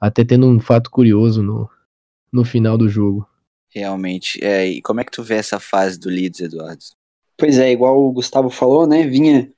[0.00, 1.70] até tendo um fato curioso no,
[2.32, 3.24] no final do jogo.
[3.72, 4.44] Realmente.
[4.44, 6.82] É, e como é que tu vê essa fase do Leeds, Eduardo?
[7.38, 9.06] Pois é, igual o Gustavo falou, né?
[9.06, 9.48] Vinha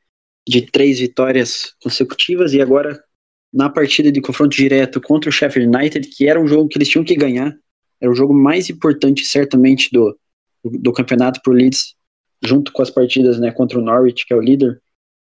[0.46, 3.02] de três vitórias consecutivas e agora
[3.50, 6.88] na partida de confronto direto contra o Sheffield United, que era um jogo que eles
[6.88, 7.56] tinham que ganhar,
[7.98, 10.14] era o jogo mais importante certamente do,
[10.62, 11.94] do campeonato por Leeds
[12.42, 14.80] junto com as partidas né, contra o Norwich, que é o líder,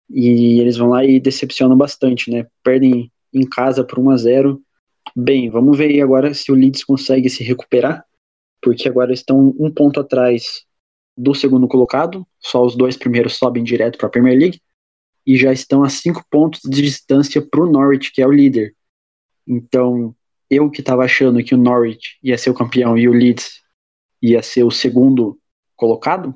[0.09, 2.47] e eles vão lá e decepcionam bastante, né?
[2.63, 4.63] Perdem em casa por 1 a 0
[5.15, 8.05] Bem, vamos ver aí agora se o Leeds consegue se recuperar,
[8.61, 10.65] porque agora estão um ponto atrás
[11.17, 14.61] do segundo colocado, só os dois primeiros sobem direto para a Premier League,
[15.27, 18.75] e já estão a cinco pontos de distância para o Norwich, que é o líder.
[19.47, 20.15] Então,
[20.51, 23.63] eu que estava achando que o Norwich ia ser o campeão e o Leeds
[24.21, 25.39] ia ser o segundo
[25.75, 26.35] colocado,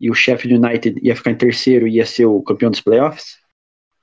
[0.00, 3.36] e o Sheffield United ia ficar em terceiro e ia ser o campeão dos playoffs,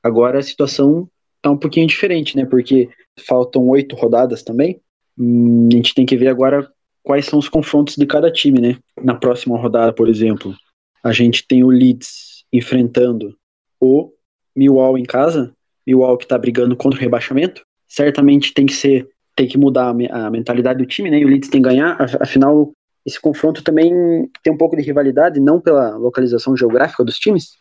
[0.01, 1.09] agora a situação
[1.41, 2.45] tá um pouquinho diferente, né?
[2.45, 2.89] Porque
[3.25, 4.79] faltam oito rodadas também.
[5.17, 6.69] Hum, a gente tem que ver agora
[7.03, 8.77] quais são os confrontos de cada time, né?
[9.01, 10.55] Na próxima rodada, por exemplo,
[11.03, 13.35] a gente tem o Leeds enfrentando
[13.79, 14.11] o
[14.55, 15.53] Millwall em casa,
[15.85, 17.63] Millwall que tá brigando contra o rebaixamento.
[17.87, 21.19] Certamente tem que ser, tem que mudar a mentalidade do time, né?
[21.19, 22.71] E o Leeds tem que ganhar, afinal
[23.05, 27.57] esse confronto também tem um pouco de rivalidade, não pela localização geográfica dos times,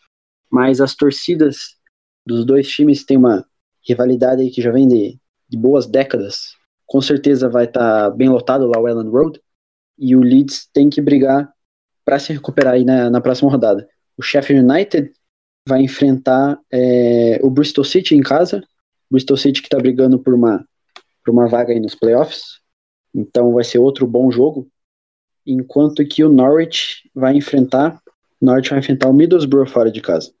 [0.49, 1.75] mas as torcidas
[2.25, 3.45] dos dois times têm uma
[3.87, 6.55] rivalidade que já vem de, de boas décadas.
[6.85, 9.41] Com certeza vai estar tá bem lotado lá o Ellen Road,
[9.97, 11.51] e o Leeds tem que brigar
[12.03, 13.87] para se recuperar aí na, na, próxima rodada.
[14.17, 15.11] O Sheffield United
[15.67, 18.63] vai enfrentar é, o Bristol City em casa,
[19.09, 20.65] Bristol City que está brigando por uma,
[21.23, 22.59] por uma vaga aí nos playoffs,
[23.13, 24.67] então vai ser outro bom jogo
[25.45, 28.01] enquanto que o Norwich vai enfrentar,
[28.39, 30.31] o Norwich vai enfrentar o Middlesbrough fora de casa.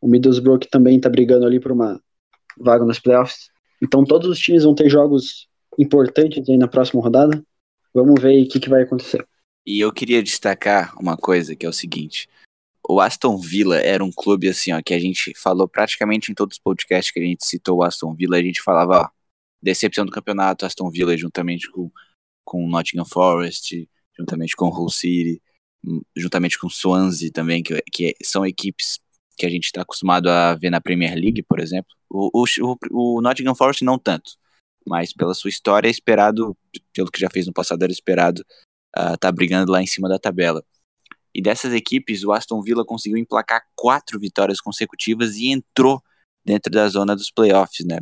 [0.00, 2.00] O Middlesbrough que também está brigando ali por uma
[2.58, 3.50] vaga nos playoffs.
[3.82, 7.42] Então todos os times vão ter jogos importantes aí na próxima rodada.
[7.94, 9.26] Vamos ver o que, que vai acontecer.
[9.66, 12.28] E eu queria destacar uma coisa que é o seguinte:
[12.88, 16.56] o Aston Villa era um clube assim, ó, que a gente falou praticamente em todos
[16.56, 19.08] os podcasts que a gente citou o Aston Villa, a gente falava, ó,
[19.62, 21.90] decepção do campeonato, Aston Villa juntamente com
[22.44, 23.88] com Nottingham Forest,
[24.22, 25.42] juntamente com Hull City,
[26.16, 29.00] juntamente com Swansea também, que, que são equipes
[29.36, 31.90] que a gente está acostumado a ver na Premier League, por exemplo.
[32.08, 34.32] O, o, o, Nottingham Forest não tanto,
[34.86, 36.56] mas pela sua história é esperado,
[36.92, 38.44] pelo que já fez no passado, era esperado
[38.96, 40.64] uh, tá brigando lá em cima da tabela.
[41.34, 46.02] E dessas equipes, o Aston Villa conseguiu emplacar quatro vitórias consecutivas e entrou
[46.44, 47.98] dentro da zona dos playoffs, né?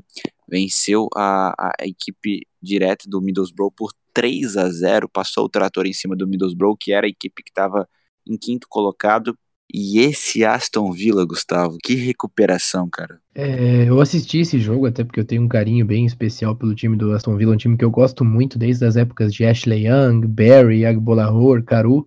[0.48, 5.94] Venceu a, a equipe direta do Middlesbrough por 3 a 0 passou o trator em
[5.94, 7.88] cima do Middlesbrough, que era a equipe que estava
[8.28, 9.34] em quinto colocado.
[9.72, 13.18] E esse Aston Villa, Gustavo, que recuperação, cara.
[13.34, 16.98] É, eu assisti esse jogo até porque eu tenho um carinho bem especial pelo time
[16.98, 20.26] do Aston Villa, um time que eu gosto muito desde as épocas de Ashley Young,
[20.26, 22.06] Barry, Agbolahor, Caru.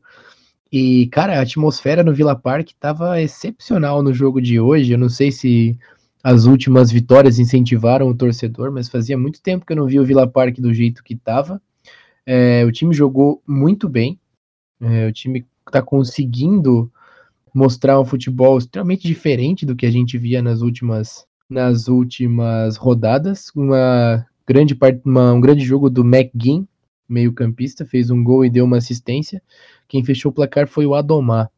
[0.71, 4.91] E, cara, a atmosfera no Villa Park estava excepcional no jogo de hoje.
[4.91, 5.79] Eu não sei se
[6.23, 10.05] as últimas vitórias incentivaram o torcedor, mas fazia muito tempo que eu não vi o
[10.05, 11.59] Villa Park do jeito que estava.
[12.25, 14.19] É, o time jogou muito bem.
[14.81, 16.91] É, o time está conseguindo
[17.53, 23.51] mostrar um futebol extremamente diferente do que a gente via nas últimas, nas últimas rodadas.
[23.55, 26.67] Uma grande parte, um grande jogo do McGinn,
[27.07, 29.41] meio-campista, fez um gol e deu uma assistência.
[29.87, 31.49] Quem fechou o placar foi o Adomar.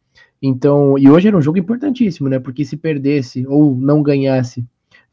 [0.42, 2.40] Então, e hoje era um jogo importantíssimo, né?
[2.40, 4.66] Porque se perdesse ou não ganhasse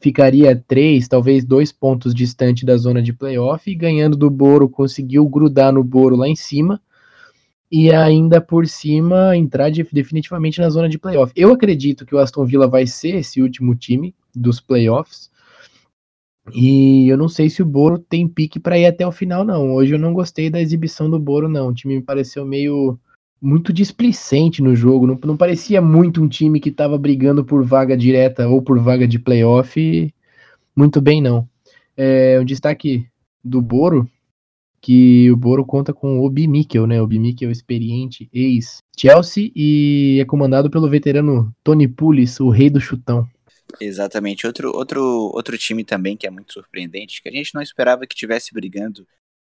[0.03, 5.27] ficaria três, talvez dois pontos distante da zona de playoff, e ganhando do Boro conseguiu
[5.29, 6.81] grudar no Boro lá em cima
[7.71, 11.33] e ainda por cima entrar de, definitivamente na zona de playoff.
[11.35, 15.31] Eu acredito que o Aston Villa vai ser esse último time dos playoffs.
[16.53, 19.73] E eu não sei se o Boro tem pique para ir até o final, não.
[19.73, 21.69] Hoje eu não gostei da exibição do Boro, não.
[21.69, 22.99] O time me pareceu meio
[23.43, 25.05] muito displicente no jogo.
[25.05, 29.07] Não, não parecia muito um time que estava brigando por vaga direta ou por vaga
[29.09, 30.15] de playoff.
[30.77, 31.49] Muito bem, não.
[31.97, 33.09] É, um destaque
[33.43, 34.09] do Boro,
[34.81, 37.01] que o Boro conta com o Obi Mikkel, né?
[37.01, 42.81] O Obi Mikkel experiente ex-Chelsea e é comandado pelo veterano Tony Pulis, o rei do
[42.81, 43.29] chutão.
[43.81, 44.47] Exatamente.
[44.47, 45.03] Outro, outro,
[45.35, 49.07] outro time também que é muito surpreendente, que a gente não esperava que tivesse brigando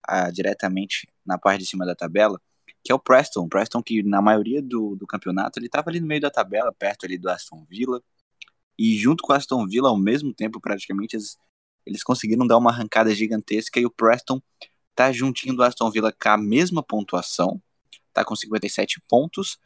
[0.07, 2.39] ah, diretamente na parte de cima da tabela,
[2.83, 3.47] que é o Preston.
[3.47, 7.05] Preston que na maioria do, do campeonato ele estava ali no meio da tabela, perto
[7.05, 8.01] ali do Aston Villa.
[8.77, 11.37] E junto com o Aston Villa, ao mesmo tempo, praticamente, eles,
[11.85, 14.41] eles conseguiram dar uma arrancada gigantesca e o Preston
[14.95, 17.61] tá juntinho do Aston Villa com a mesma pontuação,
[18.11, 19.57] tá com 57 pontos.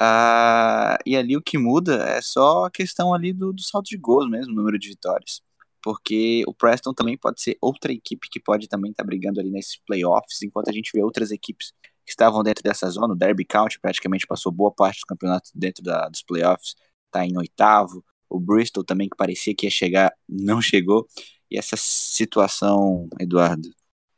[0.00, 3.96] Uh, e ali o que muda é só a questão ali do, do salto de
[3.96, 5.42] gols mesmo, número de vitórias.
[5.82, 9.50] Porque o Preston também pode ser outra equipe que pode também estar tá brigando ali
[9.50, 11.72] nesses playoffs, enquanto a gente vê outras equipes
[12.08, 13.12] que estavam dentro dessa zona.
[13.12, 17.36] O Derby County praticamente passou boa parte do campeonato dentro da, dos playoffs, está em
[17.36, 18.02] oitavo.
[18.30, 21.06] O Bristol também, que parecia que ia chegar, não chegou.
[21.50, 23.68] E essa situação, Eduardo?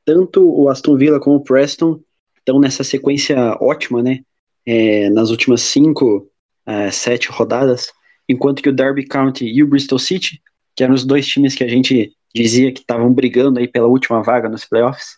[0.05, 2.01] Tanto o Aston Villa como o Preston
[2.39, 4.21] estão nessa sequência ótima, né?
[4.65, 6.31] É, nas últimas cinco,
[6.65, 7.93] é, sete rodadas,
[8.29, 10.41] enquanto que o Derby County e o Bristol City,
[10.77, 14.23] que eram os dois times que a gente dizia que estavam brigando aí pela última
[14.23, 15.17] vaga nos playoffs,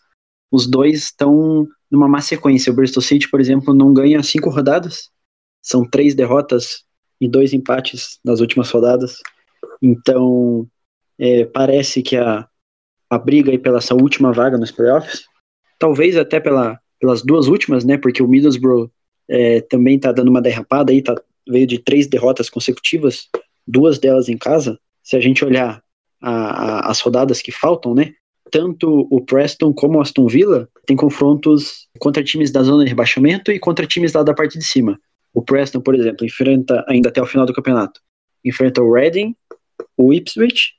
[0.51, 2.73] os dois estão numa má sequência.
[2.73, 5.11] O Bristol City, por exemplo, não ganha cinco rodadas,
[5.61, 6.85] são três derrotas
[7.21, 9.19] e dois empates nas últimas rodadas.
[9.81, 10.67] Então,
[11.19, 12.49] é, parece que a,
[13.11, 15.25] a briga pela essa última vaga nos playoffs,
[15.79, 17.99] talvez até pela, pelas duas últimas, né?
[17.99, 18.91] Porque o Middlesbrough
[19.29, 21.15] é, também tá dando uma derrapada aí, tá,
[21.47, 23.29] veio de três derrotas consecutivas,
[23.67, 24.81] duas delas em casa.
[25.03, 25.83] Se a gente olhar
[26.21, 28.15] a, a, as rodadas que faltam, né?
[28.53, 33.51] Tanto o Preston como o Aston Villa tem confrontos contra times da zona de rebaixamento
[33.51, 35.01] e contra times lá da parte de cima.
[35.33, 38.01] O Preston, por exemplo, enfrenta ainda até o final do campeonato,
[38.45, 39.35] enfrenta o Reading,
[39.97, 40.75] o Ipswich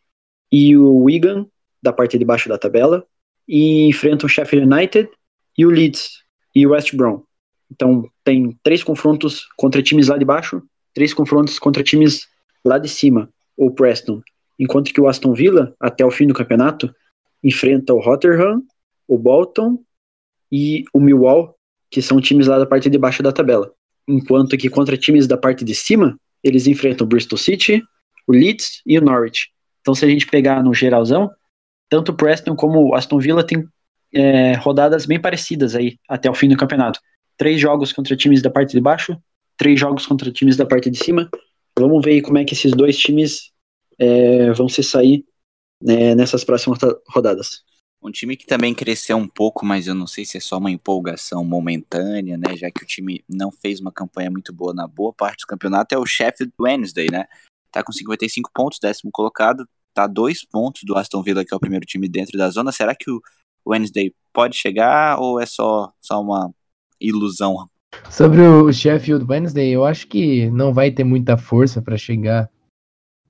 [0.51, 1.47] e o Wigan
[1.81, 3.03] da parte de baixo da tabela
[3.47, 5.09] e enfrenta o Sheffield United
[5.57, 6.21] e o Leeds
[6.55, 7.23] e o West Brom.
[7.71, 10.61] Então tem três confrontos contra times lá de baixo,
[10.93, 12.27] três confrontos contra times
[12.63, 14.21] lá de cima, o Preston.
[14.59, 16.93] Enquanto que o Aston Villa, até o fim do campeonato,
[17.43, 18.61] enfrenta o Rotherham,
[19.07, 19.79] o Bolton
[20.51, 21.55] e o Millwall,
[21.89, 23.71] que são times lá da parte de baixo da tabela.
[24.07, 27.83] Enquanto que contra times da parte de cima, eles enfrentam o Bristol City,
[28.27, 29.49] o Leeds e o Norwich.
[29.81, 31.29] Então, se a gente pegar no geralzão,
[31.89, 33.67] tanto o Preston como o Aston Villa tem
[34.13, 36.99] é, rodadas bem parecidas aí até o fim do campeonato.
[37.37, 39.17] Três jogos contra times da parte de baixo,
[39.57, 41.29] três jogos contra times da parte de cima.
[41.77, 43.51] Vamos ver como é que esses dois times
[43.97, 45.25] é, vão se sair
[45.83, 47.61] né, nessas próximas rodadas.
[48.01, 50.71] Um time que também cresceu um pouco, mas eu não sei se é só uma
[50.71, 52.55] empolgação momentânea, né?
[52.57, 55.95] Já que o time não fez uma campanha muito boa na boa parte do campeonato,
[55.95, 57.25] é o Sheffield Wednesday, né?
[57.71, 61.59] Tá com 55 pontos, décimo colocado, tá dois pontos do Aston Villa, que é o
[61.59, 62.73] primeiro time dentro da zona.
[62.73, 63.21] Será que o
[63.65, 66.53] Wednesday pode chegar ou é só, só uma
[66.99, 67.69] ilusão?
[68.09, 72.49] Sobre o Sheffield Wednesday, eu acho que não vai ter muita força para chegar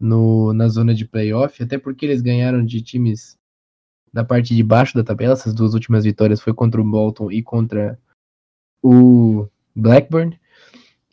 [0.03, 3.37] no, na zona de playoff, até porque eles ganharam de times
[4.11, 5.31] da parte de baixo da tabela.
[5.31, 7.97] Essas duas últimas vitórias foi contra o Bolton e contra
[8.81, 10.37] o Blackburn.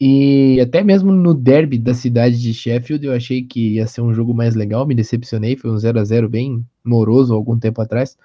[0.01, 4.13] E até mesmo no derby da cidade de Sheffield, eu achei que ia ser um
[4.13, 8.19] jogo mais legal, me decepcionei, foi um 0 a 0 bem moroso algum tempo atrás.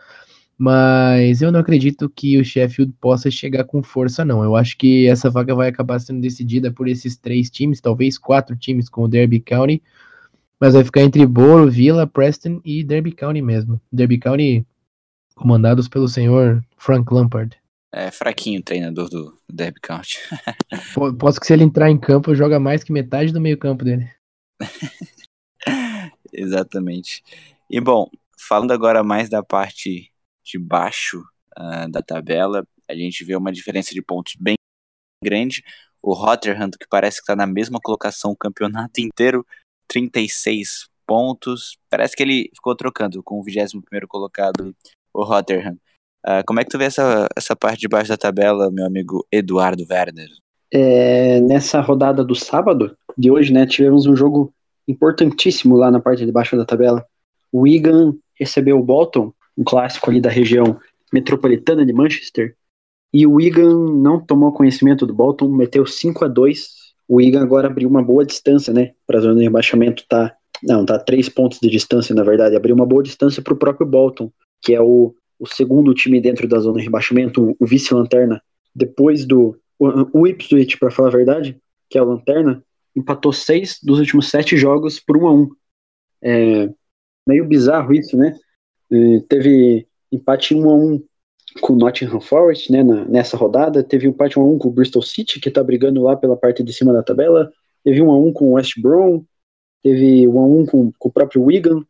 [0.57, 4.43] Mas eu não acredito que o Sheffield possa chegar com força, não.
[4.43, 8.55] Eu acho que essa vaga vai acabar sendo decidida por esses três times, talvez quatro
[8.55, 9.83] times com o Derby County
[10.59, 13.79] mas vai ficar entre Boro, Villa, Preston e Derby County mesmo.
[13.91, 14.65] Derby County
[15.35, 17.57] comandados pelo senhor Frank Lampard.
[17.91, 20.19] É fraquinho o treinador do Derby County.
[21.19, 24.09] Posso que se ele entrar em campo, joga mais que metade do meio campo dele.
[26.33, 27.23] Exatamente.
[27.69, 30.11] E bom, falando agora mais da parte
[30.43, 31.23] de baixo
[31.57, 34.55] uh, da tabela, a gente vê uma diferença de pontos bem
[35.23, 35.63] grande.
[36.01, 39.45] O Rotterdam, que parece que está na mesma colocação o campeonato inteiro,
[39.87, 41.77] 36 pontos.
[41.89, 44.75] Parece que ele ficou trocando com o 21 colocado,
[45.13, 45.77] o Rotterdam.
[46.25, 49.25] Uh, como é que tu vê essa, essa parte de baixo da tabela, meu amigo
[49.31, 50.29] Eduardo Werner?
[50.73, 54.51] É, nessa rodada do sábado de hoje, né, tivemos um jogo
[54.87, 57.05] importantíssimo lá na parte de baixo da tabela.
[57.51, 60.79] O Wigan recebeu o Bolton, um clássico ali da região
[61.13, 62.55] metropolitana de Manchester,
[63.13, 67.67] e o Wigan não tomou conhecimento do Bolton, meteu 5 a 2 o Wigan agora
[67.67, 68.93] abriu uma boa distância, né?
[69.05, 70.35] Para a zona de rebaixamento tá.
[70.63, 72.55] Não, tá três pontos de distância, na verdade.
[72.55, 74.31] Abriu uma boa distância para o próprio Bolton,
[74.61, 78.41] que é o, o segundo time dentro da zona de rebaixamento, o, o vice-lanterna.
[78.73, 79.57] Depois do.
[79.77, 81.57] O, o Ipswich, para falar a verdade,
[81.89, 82.63] que é a lanterna,
[82.95, 85.49] empatou seis dos últimos sete jogos por um a um.
[86.23, 86.69] É
[87.27, 88.37] meio bizarro isso, né?
[88.91, 91.03] E teve empate um a um
[91.61, 93.83] com o Nottingham Forest, né, na, nessa rodada.
[93.83, 96.73] Teve um empate 1x1 com o Bristol City, que tá brigando lá pela parte de
[96.73, 97.51] cima da tabela.
[97.83, 99.23] Teve um 1x1 com o West Brom.
[99.81, 101.85] Teve um 1x1 com, com o próprio Wigan.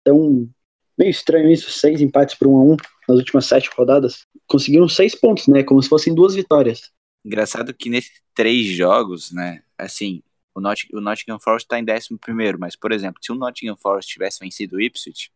[0.00, 0.48] Então,
[0.96, 2.76] meio estranho isso, seis empates por 1x1
[3.08, 4.26] nas últimas sete rodadas.
[4.46, 6.90] Conseguiram seis pontos, né, como se fossem duas vitórias.
[7.24, 10.22] Engraçado que nesses três jogos, né, assim,
[10.54, 13.76] o, Not o Nottingham Forest tá em décimo primeiro, mas, por exemplo, se o Nottingham
[13.76, 15.30] Forest tivesse vencido o Ipswich,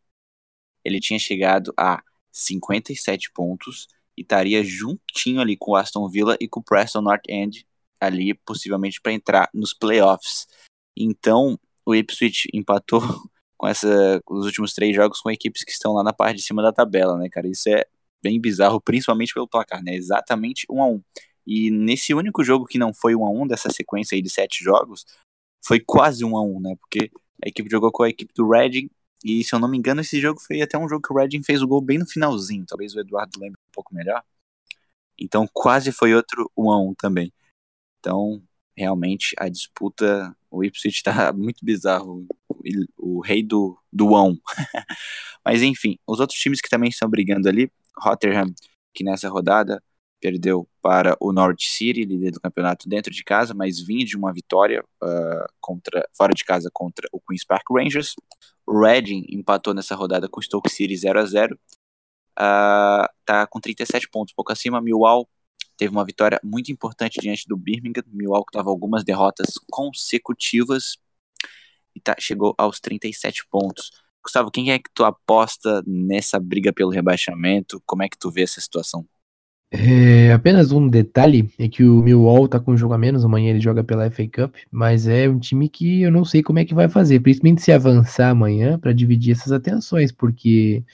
[0.85, 2.03] ele tinha chegado a
[2.33, 7.29] 57 pontos e estaria juntinho ali com o Aston Villa e com o Preston North
[7.29, 7.67] End
[8.01, 10.47] ali possivelmente para entrar nos playoffs.
[10.97, 13.01] Então, o Ipswich empatou
[13.57, 16.63] com essa os últimos três jogos com equipes que estão lá na parte de cima
[16.63, 17.47] da tabela, né, cara?
[17.47, 17.85] Isso é
[18.23, 19.95] bem bizarro, principalmente pelo placar, né?
[19.95, 21.03] Exatamente um a um.
[21.47, 24.63] E nesse único jogo que não foi um a um dessa sequência aí de sete
[24.63, 25.05] jogos,
[25.65, 26.75] foi quase um a um, né?
[26.77, 27.11] Porque
[27.45, 28.89] a equipe jogou com a equipe do Reading
[29.25, 31.43] e se eu não me engano, esse jogo foi até um jogo que o Redding
[31.43, 32.65] fez o gol bem no finalzinho.
[32.67, 34.23] Talvez o Eduardo lembre um pouco melhor.
[35.19, 37.33] Então quase foi outro 1 a 1 também.
[38.01, 38.43] Então,
[38.77, 42.27] realmente, a disputa, o Ipswich tá muito bizarro.
[42.99, 44.39] O, o rei do, do 1.
[45.45, 48.53] Mas enfim, os outros times que também estão brigando ali, Rotterdam,
[48.95, 49.83] que nessa rodada
[50.21, 54.33] perdeu para o Norwich City, líder do campeonato dentro de casa, mas vinha de uma
[54.33, 58.15] vitória uh, contra, fora de casa contra o Queen's Park Rangers.
[58.67, 63.61] O Reading empatou nessa rodada com o Stoke City 0 a 0 uh, Tá com
[63.61, 64.81] 37 pontos, pouco acima.
[64.81, 65.29] Millwall
[65.77, 68.03] teve uma vitória muito importante diante do Birmingham.
[68.09, 70.97] Millwall que tava algumas derrotas consecutivas
[71.95, 73.93] e tá, chegou aos 37 pontos.
[74.25, 77.81] Gustavo, quem é que tu aposta nessa briga pelo rebaixamento?
[77.87, 79.07] Como é que tu vê essa situação?
[79.75, 83.49] É, apenas um detalhe é que o Millwall tá com um jogo a menos, amanhã
[83.49, 86.65] ele joga pela FA Cup, mas é um time que eu não sei como é
[86.67, 90.85] que vai fazer, principalmente se avançar amanhã para dividir essas atenções, porque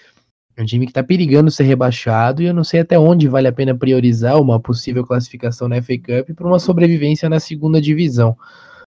[0.57, 3.49] é um time que tá perigando ser rebaixado e eu não sei até onde vale
[3.49, 8.37] a pena priorizar uma possível classificação na FA Cup para uma sobrevivência na segunda divisão.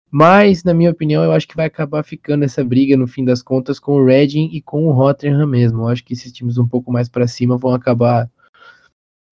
[0.08, 3.42] Mas, na minha opinião, eu acho que vai acabar ficando essa briga no fim das
[3.42, 5.82] contas com o Reading e com o Rotterdam mesmo.
[5.82, 8.30] Eu acho que esses times um pouco mais para cima vão acabar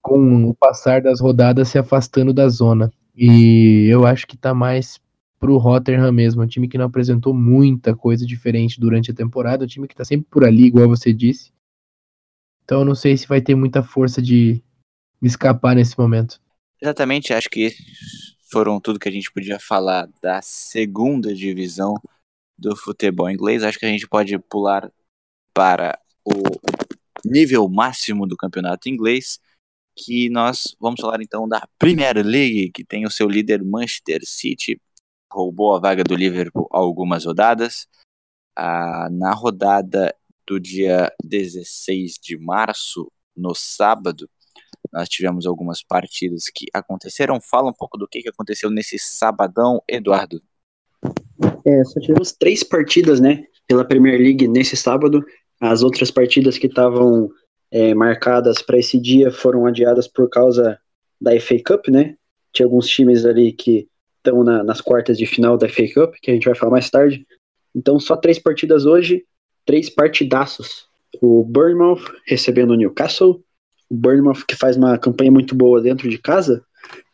[0.03, 2.93] com o passar das rodadas se afastando da zona.
[3.15, 5.01] E eu acho que tá mais
[5.39, 9.69] pro Rotterdam mesmo, um time que não apresentou muita coisa diferente durante a temporada, um
[9.69, 11.51] time que tá sempre por ali, igual você disse.
[12.63, 14.63] Então eu não sei se vai ter muita força de
[15.23, 16.41] escapar nesse momento.
[16.81, 17.75] Exatamente, acho que
[18.51, 21.95] foram tudo que a gente podia falar da segunda divisão
[22.59, 23.63] do futebol inglês.
[23.63, 24.91] Acho que a gente pode pular
[25.55, 26.33] para o
[27.25, 29.41] nível máximo do campeonato inglês,
[30.05, 34.81] que nós vamos falar então da Premier League, que tem o seu líder Manchester City,
[35.31, 37.87] roubou a vaga do Liverpool algumas rodadas.
[38.57, 40.15] Ah, na rodada
[40.47, 44.29] do dia 16 de março, no sábado,
[44.93, 47.41] nós tivemos algumas partidas que aconteceram.
[47.41, 50.43] Fala um pouco do que aconteceu nesse sabadão, Eduardo.
[51.65, 55.25] É, só tivemos três partidas, né, pela Premier League nesse sábado.
[55.61, 57.31] As outras partidas que estavam
[57.71, 60.79] é, marcadas para esse dia foram adiadas por causa
[61.21, 62.17] da FA Cup, né?
[62.53, 66.31] Tinha alguns times ali que estão na, nas quartas de final da FA Cup, que
[66.31, 67.27] a gente vai falar mais tarde.
[67.75, 69.25] Então, só três partidas hoje,
[69.65, 70.89] três partidaços.
[71.21, 73.43] O Bournemouth recebendo o Newcastle,
[73.89, 76.65] o Bournemouth que faz uma campanha muito boa dentro de casa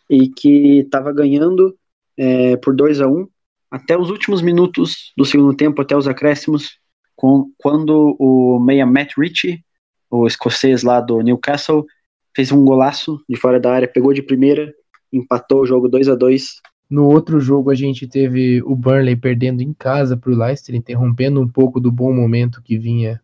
[0.08, 1.76] e que estava ganhando
[2.16, 3.28] é, por 2 a 1 um,
[3.70, 6.78] até os últimos minutos do segundo tempo, até os acréscimos,
[7.14, 9.64] com, quando o meia Matt Ritchie,
[10.10, 11.86] o escocês lá do Newcastle,
[12.34, 14.72] fez um golaço de fora da área, pegou de primeira,
[15.12, 19.62] empatou o jogo 2 a 2 No outro jogo a gente teve o Burnley perdendo
[19.62, 23.20] em casa para o Leicester, interrompendo um pouco do bom momento que vinha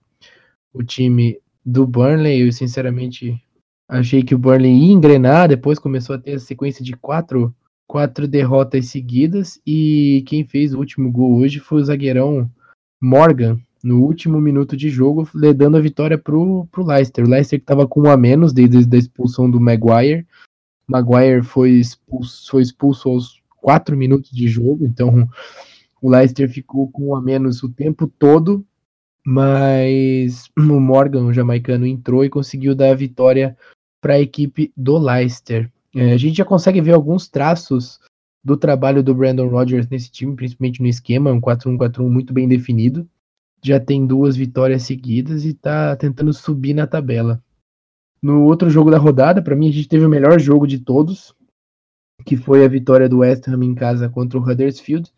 [0.72, 2.40] o time do Burnley.
[2.40, 3.40] Eu sinceramente
[3.88, 7.54] achei que o Burnley ia engrenar, depois começou a ter a sequência de quatro
[7.92, 12.50] quatro derrotas seguidas e quem fez o último gol hoje foi o zagueirão
[12.98, 17.24] Morgan, no último minuto de jogo, dando a vitória pro, pro Leicester.
[17.24, 20.26] O Leicester que estava com um a menos desde a expulsão do Maguire.
[20.86, 25.28] Maguire foi expulso, foi expulso aos quatro minutos de jogo, então
[26.00, 28.64] o Leicester ficou com um a menos o tempo todo,
[29.24, 33.56] mas o Morgan, o jamaicano, entrou e conseguiu dar a vitória
[34.00, 35.70] para a equipe do Leicester.
[35.94, 38.00] É, a gente já consegue ver alguns traços
[38.42, 43.08] do trabalho do Brandon Rodgers nesse time, principalmente no esquema, um 4-1-4-1 muito bem definido.
[43.64, 47.42] Já tem duas vitórias seguidas e está tentando subir na tabela.
[48.20, 51.34] No outro jogo da rodada, para mim, a gente teve o melhor jogo de todos,
[52.24, 55.12] que foi a vitória do West Ham em casa contra o Huddersfield.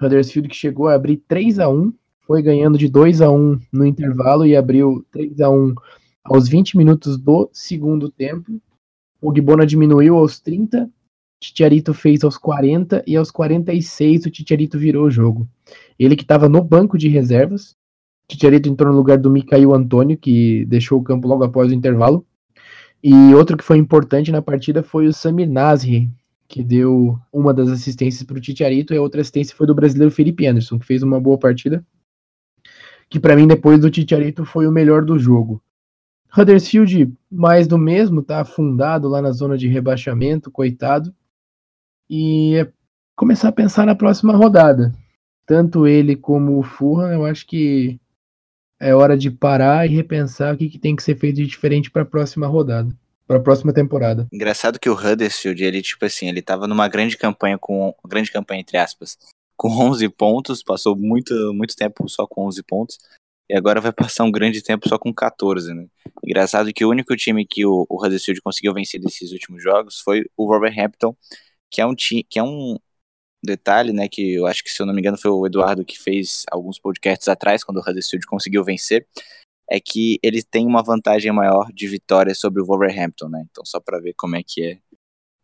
[0.00, 1.92] Huddersfield que chegou a abrir 3 a 1
[2.26, 5.74] foi ganhando de 2 a 1 no intervalo e abriu 3 a 1
[6.24, 8.60] aos 20 minutos do segundo tempo.
[9.20, 10.90] O Gbona diminuiu aos 30,
[11.42, 15.48] Titiarito fez aos 40 e aos 46 o Titiarito virou o jogo.
[15.98, 17.76] Ele que estava no banco de reservas.
[18.28, 22.24] Titiarito entrou no lugar do Mikael Antônio, que deixou o campo logo após o intervalo.
[23.02, 26.08] E outro que foi importante na partida foi o Samir Nasri,
[26.46, 30.14] que deu uma das assistências para o Titiarito, e a outra assistência foi do brasileiro
[30.14, 31.84] Felipe Anderson, que fez uma boa partida.
[33.10, 35.60] Que para mim, depois do Titiarito, foi o melhor do jogo.
[36.38, 41.12] Huddersfield, mais do mesmo, tá afundado lá na zona de rebaixamento, coitado.
[42.08, 42.72] E é
[43.16, 44.92] começar a pensar na próxima rodada.
[45.46, 48.00] Tanto ele como o Fulham, eu acho que
[48.80, 51.90] é hora de parar e repensar o que, que tem que ser feito de diferente
[51.90, 52.92] para a próxima rodada,
[53.28, 54.26] para a próxima temporada.
[54.32, 58.60] Engraçado que o Huddersfield, ele tipo assim, ele tava numa grande campanha com grande campanha
[58.60, 59.16] entre aspas,
[59.56, 62.98] com 11 pontos, passou muito muito tempo só com 11 pontos
[63.48, 65.86] e agora vai passar um grande tempo só com 14, né?
[66.24, 70.24] Engraçado que o único time que o, o Huddersfield conseguiu vencer desses últimos jogos foi
[70.36, 71.14] o Wolverhampton,
[71.72, 72.78] que é um que é um
[73.44, 75.98] detalhe, né, que eu acho que se eu não me engano foi o Eduardo que
[75.98, 79.06] fez alguns podcasts atrás quando o Huddersfield conseguiu vencer,
[79.68, 83.44] é que ele tem uma vantagem maior de vitória sobre o Wolverhampton, né?
[83.50, 84.78] Então só para ver como é que é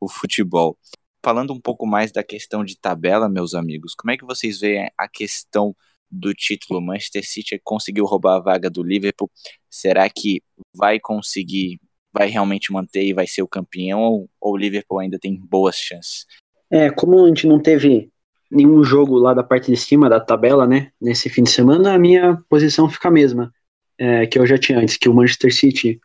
[0.00, 0.78] o futebol.
[1.24, 4.90] Falando um pouco mais da questão de tabela, meus amigos, como é que vocês veem
[4.96, 5.74] a questão
[6.10, 6.80] do título.
[6.80, 9.30] Manchester City conseguiu roubar a vaga do Liverpool.
[9.70, 10.42] Será que
[10.74, 11.80] vai conseguir,
[12.12, 14.00] vai realmente manter e vai ser o campeão?
[14.00, 16.26] Ou, ou o Liverpool ainda tem boas chances?
[16.70, 18.10] É, como a gente não teve
[18.50, 21.98] nenhum jogo lá da parte de cima da tabela, né, nesse fim de semana, a
[21.98, 23.52] minha posição fica a mesma,
[23.98, 26.00] é, que eu já tinha antes, que o Manchester City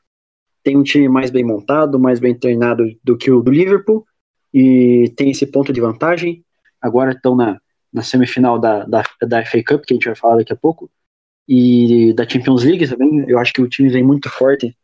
[0.62, 4.06] tem um time mais bem montado, mais bem treinado do que o do Liverpool,
[4.54, 6.44] e tem esse ponto de vantagem.
[6.82, 7.60] Agora estão na
[7.94, 10.90] na semifinal da, da, da FA Cup, que a gente vai falar daqui a pouco,
[11.48, 13.24] e da Champions League também.
[13.28, 14.76] Eu acho que o time vem muito forte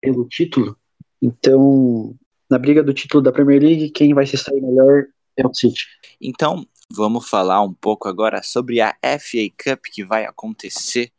[0.00, 0.76] pelo título.
[1.20, 2.14] Então,
[2.48, 5.86] na briga do título da Premier League, quem vai se sair melhor é o City.
[6.20, 11.12] Então, vamos falar um pouco agora sobre a FA Cup que vai acontecer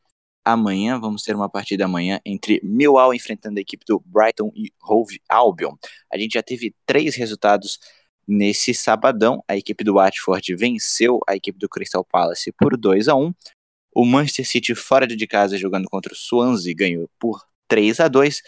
[0.43, 0.99] amanhã.
[0.99, 5.75] Vamos ter uma partida amanhã entre Millwall enfrentando a equipe do Brighton e Hove Albion.
[6.11, 7.79] A gente já teve três resultados
[8.27, 13.15] Nesse sabadão, a equipe do Watford venceu a equipe do Crystal Palace por 2 a
[13.15, 13.33] 1.
[13.93, 18.41] O Manchester City fora de casa jogando contra o Swansea ganhou por 3 a 2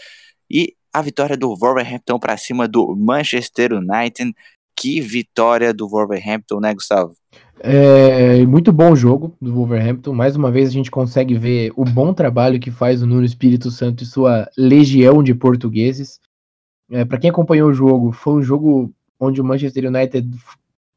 [0.53, 4.31] e a vitória do Wolverhampton para cima do Manchester United.
[4.75, 7.15] Que vitória do Wolverhampton, né, Gustavo?
[7.59, 10.13] É, muito bom jogo do Wolverhampton.
[10.13, 13.71] Mais uma vez a gente consegue ver o bom trabalho que faz o Nuno Espírito
[13.71, 16.19] Santo e sua legião de portugueses.
[16.91, 20.29] É, Para quem acompanhou o jogo, foi um jogo onde o Manchester United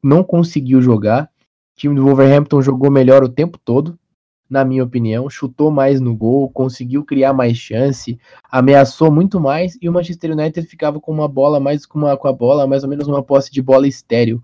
[0.02, 1.24] não conseguiu jogar.
[1.24, 3.98] O time do Wolverhampton jogou melhor o tempo todo,
[4.48, 5.28] na minha opinião.
[5.28, 8.18] Chutou mais no gol, conseguiu criar mais chance,
[8.50, 12.28] ameaçou muito mais e o Manchester United ficava com uma bola mais com, uma, com
[12.28, 14.42] a bola, mais ou menos uma posse de bola estéreo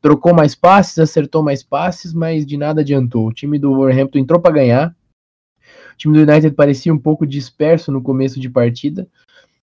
[0.00, 3.26] trocou mais passes, acertou mais passes, mas de nada adiantou.
[3.26, 4.96] O time do Wolverhampton entrou para ganhar.
[5.92, 9.08] O time do United parecia um pouco disperso no começo de partida.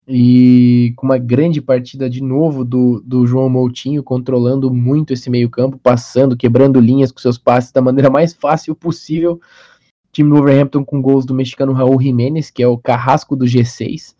[0.08, 5.78] E com uma grande partida de novo do, do João Moutinho, controlando muito esse meio-campo,
[5.78, 9.32] passando, quebrando linhas com seus passes da maneira mais fácil possível.
[9.34, 13.44] O time do Wolverhampton com gols do mexicano Raul Jiménez, que é o carrasco do
[13.44, 14.14] G6.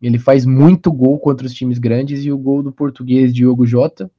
[0.00, 4.10] Ele faz muito gol contra os times grandes, e o gol do português Diogo Jota.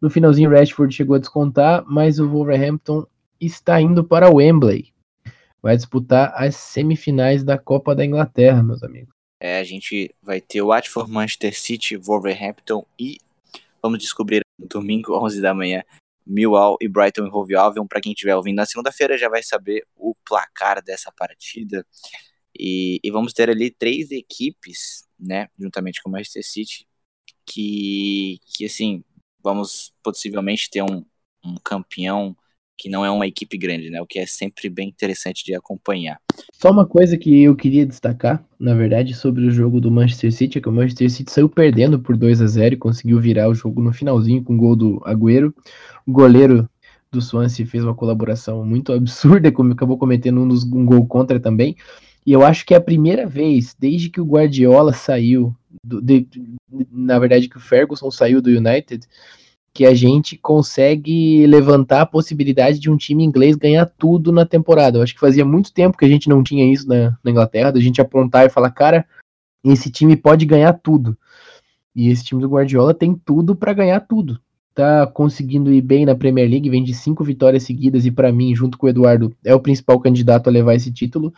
[0.00, 3.04] No finalzinho, Rashford chegou a descontar, mas o Wolverhampton
[3.40, 4.92] está indo para o Wembley.
[5.62, 9.13] Vai disputar as semifinais da Copa da Inglaterra, meus amigos.
[9.44, 13.18] É, a gente vai ter o Watford, Manchester City, Wolverhampton e
[13.82, 15.82] vamos descobrir no domingo, 11 da manhã,
[16.26, 17.86] Millwall e Brighton e Hove Albion.
[17.86, 21.86] Para quem estiver ouvindo na segunda-feira já vai saber o placar dessa partida.
[22.58, 26.88] E, e, vamos ter ali três equipes, né, juntamente com o Manchester City,
[27.44, 29.04] que, que assim,
[29.42, 31.04] vamos possivelmente ter um,
[31.44, 32.34] um campeão
[32.76, 34.00] que não é uma equipe grande, né?
[34.00, 36.18] O que é sempre bem interessante de acompanhar.
[36.52, 40.58] Só uma coisa que eu queria destacar, na verdade, sobre o jogo do Manchester City,
[40.58, 43.54] é que o Manchester City saiu perdendo por 2 a 0 e conseguiu virar o
[43.54, 45.54] jogo no finalzinho com o gol do Agüero.
[46.06, 46.68] O goleiro
[47.10, 51.38] do Swansea fez uma colaboração muito absurda, como acabou cometendo um, dos, um gol contra
[51.38, 51.76] também.
[52.26, 56.26] E eu acho que é a primeira vez, desde que o Guardiola saiu, do, de,
[56.90, 59.06] na verdade que o Ferguson saiu do United,
[59.74, 64.98] que a gente consegue levantar a possibilidade de um time inglês ganhar tudo na temporada.
[64.98, 67.72] Eu acho que fazia muito tempo que a gente não tinha isso na, na Inglaterra,
[67.72, 69.04] da gente apontar e falar, cara,
[69.64, 71.18] esse time pode ganhar tudo.
[71.94, 74.40] E esse time do Guardiola tem tudo para ganhar tudo.
[74.72, 78.54] Tá conseguindo ir bem na Premier League, vem de cinco vitórias seguidas e para mim,
[78.54, 81.34] junto com o Eduardo, é o principal candidato a levar esse título.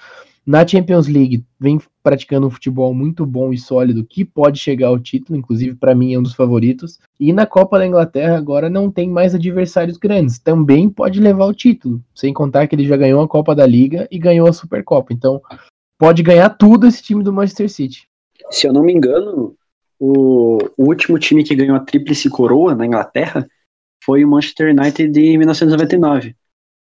[0.46, 4.98] Na Champions League, vem praticando um futebol muito bom e sólido que pode chegar ao
[4.98, 7.00] título, inclusive para mim é um dos favoritos.
[7.18, 11.52] E na Copa da Inglaterra agora não tem mais adversários grandes, também pode levar o
[11.52, 15.12] título, sem contar que ele já ganhou a Copa da Liga e ganhou a Supercopa.
[15.12, 15.42] Então,
[15.98, 18.08] pode ganhar tudo esse time do Manchester City.
[18.48, 19.56] Se eu não me engano,
[19.98, 23.48] o, último time que ganhou a tríplice coroa na Inglaterra
[24.04, 26.36] foi o Manchester United em 1999,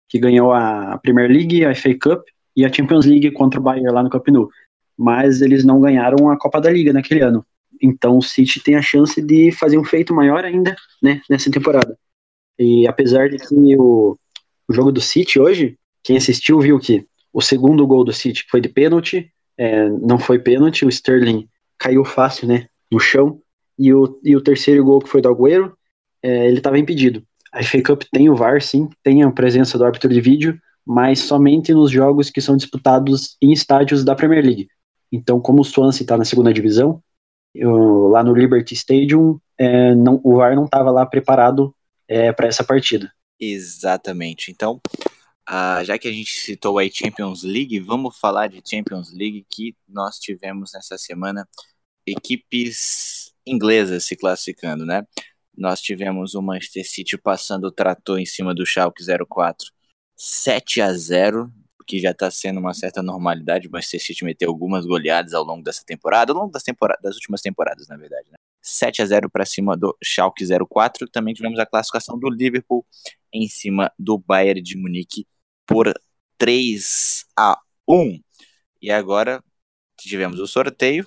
[0.09, 2.25] que ganhou a Premier League, a FA Cup
[2.57, 4.49] e a Champions League contra o Bayern lá no Camp Nou.
[4.97, 7.45] Mas eles não ganharam a Copa da Liga naquele ano.
[7.83, 11.99] Então o City tem a chance de fazer um feito maior ainda, né, nessa temporada.
[12.59, 14.17] E apesar de que o,
[14.69, 18.61] o jogo do City hoje, quem assistiu viu que o segundo gol do City foi
[18.61, 21.49] de pênalti, é, não foi pênalti, o Sterling
[21.79, 23.41] caiu fácil, né, no chão,
[23.79, 25.73] e o, e o terceiro gol que foi do Agüero,
[26.23, 27.23] é, ele estava impedido.
[27.53, 31.21] A FA Cup tem o VAR, sim, tem a presença do árbitro de vídeo, mas
[31.21, 34.69] somente nos jogos que são disputados em estádios da Premier League.
[35.11, 37.03] Então, como o Swansea está na segunda divisão,
[37.55, 41.75] eu, lá no Liberty Stadium, é, não, o VAR não estava lá preparado
[42.09, 43.13] é, para essa partida.
[43.39, 44.51] Exatamente.
[44.51, 44.81] Então,
[45.49, 49.77] uh, já que a gente citou aí Champions League, vamos falar de Champions League que
[49.87, 51.47] nós tivemos nessa semana
[52.07, 55.07] equipes inglesas se classificando, né?
[55.57, 59.71] Nós tivemos o Manchester City passando o trator em cima do Schalke 04
[60.17, 61.53] 7 a 0
[61.87, 63.69] que já está sendo uma certa normalidade.
[63.69, 67.17] O Manchester City meteu algumas goleadas ao longo dessa temporada, ao longo das, temporada, das
[67.17, 68.31] últimas temporadas, na verdade.
[68.31, 68.37] Né?
[68.61, 71.09] 7 a 0 para cima do Schalke 04.
[71.09, 72.87] Também tivemos a classificação do Liverpool
[73.33, 75.27] em cima do Bayern de Munique
[75.67, 75.93] por
[76.39, 77.59] 3 a
[77.89, 78.21] 1.
[78.81, 79.43] E agora
[79.97, 81.07] tivemos o sorteio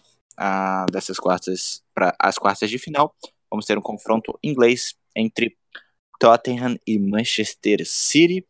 [0.92, 3.16] dessas quartas para as quartas de final.
[3.50, 5.58] Vamos ter um confronto inglês entre
[6.20, 8.46] Tottenham e Manchester City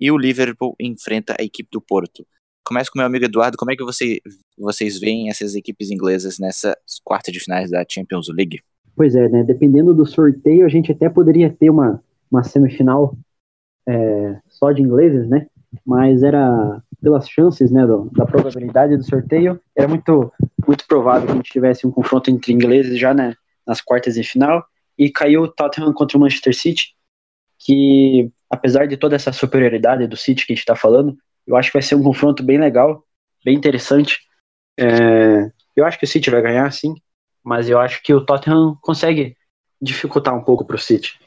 [0.00, 2.26] e o Liverpool enfrenta a equipe do Porto.
[2.64, 4.20] Começa com meu amigo Eduardo, como é que você,
[4.56, 8.60] vocês veem essas equipes inglesas nessa quarta de finais da Champions League?
[8.96, 9.42] Pois é, né?
[9.42, 13.16] Dependendo do sorteio, a gente até poderia ter uma, uma semifinal
[13.88, 15.46] é, só de ingleses, né?
[15.84, 20.32] Mas era pelas chances, né, do, da probabilidade do sorteio, era muito
[20.66, 23.34] muito provável que a gente tivesse um confronto entre ingleses já né,
[23.66, 24.64] nas quartas de final
[24.98, 26.94] e caiu o Tottenham contra o Manchester City,
[27.58, 31.70] que apesar de toda essa superioridade do City que a gente está falando, eu acho
[31.70, 33.04] que vai ser um confronto bem legal,
[33.44, 34.18] bem interessante.
[34.78, 36.94] É, eu acho que o City vai ganhar, sim,
[37.42, 39.36] mas eu acho que o Tottenham consegue
[39.80, 41.18] dificultar um pouco para o City.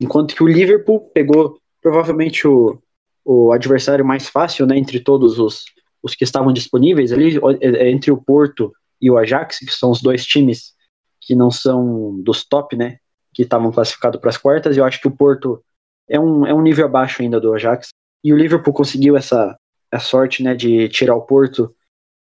[0.00, 2.80] Enquanto que o Liverpool pegou provavelmente o,
[3.24, 5.64] o adversário mais fácil, né, entre todos os,
[6.02, 10.00] os que estavam disponíveis ali, é, entre o Porto e o Ajax, que são os
[10.00, 10.74] dois times
[11.20, 12.98] que não são dos top, né,
[13.34, 15.62] que estavam classificados para as quartas, eu acho que o Porto
[16.08, 17.88] é um, é um nível abaixo ainda do Ajax,
[18.22, 19.56] e o Liverpool conseguiu essa,
[19.92, 21.74] essa sorte, né, de tirar o Porto,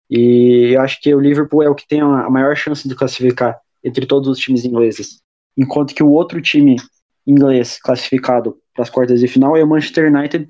[0.09, 3.57] e eu acho que o Liverpool é o que tem a maior chance de classificar
[3.83, 5.21] entre todos os times ingleses,
[5.57, 6.77] enquanto que o outro time
[7.25, 10.47] inglês classificado para as quartas de final é o Manchester United,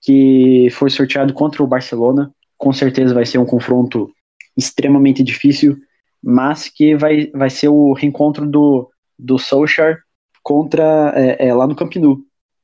[0.00, 4.10] que foi sorteado contra o Barcelona, com certeza vai ser um confronto
[4.56, 5.76] extremamente difícil,
[6.22, 9.98] mas que vai, vai ser o reencontro do, do Solskjaer
[10.42, 12.18] contra é, é, lá no Camp Nou,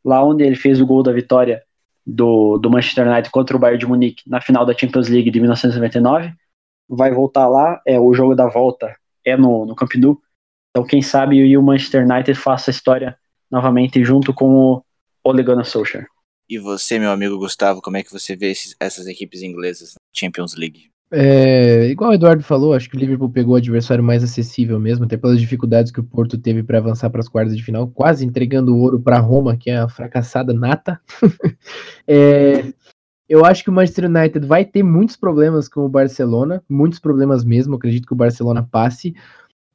[0.05, 1.62] lá onde ele fez o gol da vitória
[2.05, 5.40] do, do Manchester United contra o Bayern de Munique na final da Champions League de
[5.40, 6.32] 1999.
[6.88, 8.94] Vai voltar lá, é o jogo da volta
[9.24, 10.20] é no, no Camp Nou.
[10.70, 13.16] Então, quem sabe o Manchester United faça a história
[13.50, 14.84] novamente junto com o
[15.22, 16.07] Ole Gunnar Solskjaer.
[16.48, 20.00] E você, meu amigo Gustavo, como é que você vê esses, essas equipes inglesas na
[20.12, 20.91] Champions League?
[21.14, 25.04] É, igual o Eduardo falou, acho que o Liverpool pegou o adversário mais acessível mesmo,
[25.04, 28.24] até pelas dificuldades que o Porto teve para avançar para as quartas de final, quase
[28.24, 30.98] entregando o ouro para Roma, que é a fracassada nata.
[32.08, 32.72] é,
[33.28, 37.44] eu acho que o Manchester United vai ter muitos problemas com o Barcelona, muitos problemas
[37.44, 37.76] mesmo.
[37.76, 39.14] Acredito que o Barcelona passe.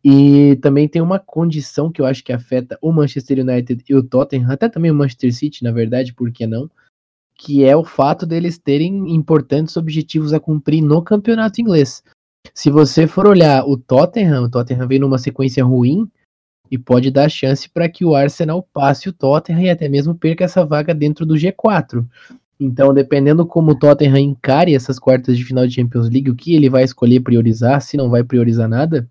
[0.03, 4.03] E também tem uma condição que eu acho que afeta o Manchester United e o
[4.03, 6.69] Tottenham, até também o Manchester City, na verdade, por que não?
[7.37, 12.03] Que é o fato deles terem importantes objetivos a cumprir no campeonato inglês.
[12.53, 16.09] Se você for olhar o Tottenham, o Tottenham vem numa sequência ruim
[16.69, 20.43] e pode dar chance para que o Arsenal passe o Tottenham e até mesmo perca
[20.43, 22.05] essa vaga dentro do G4.
[22.59, 26.55] Então, dependendo como o Tottenham encare essas quartas de final de Champions League, o que
[26.55, 29.07] ele vai escolher priorizar, se não vai priorizar nada,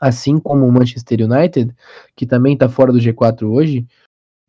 [0.00, 1.72] assim como o Manchester United,
[2.16, 3.86] que também está fora do G4 hoje,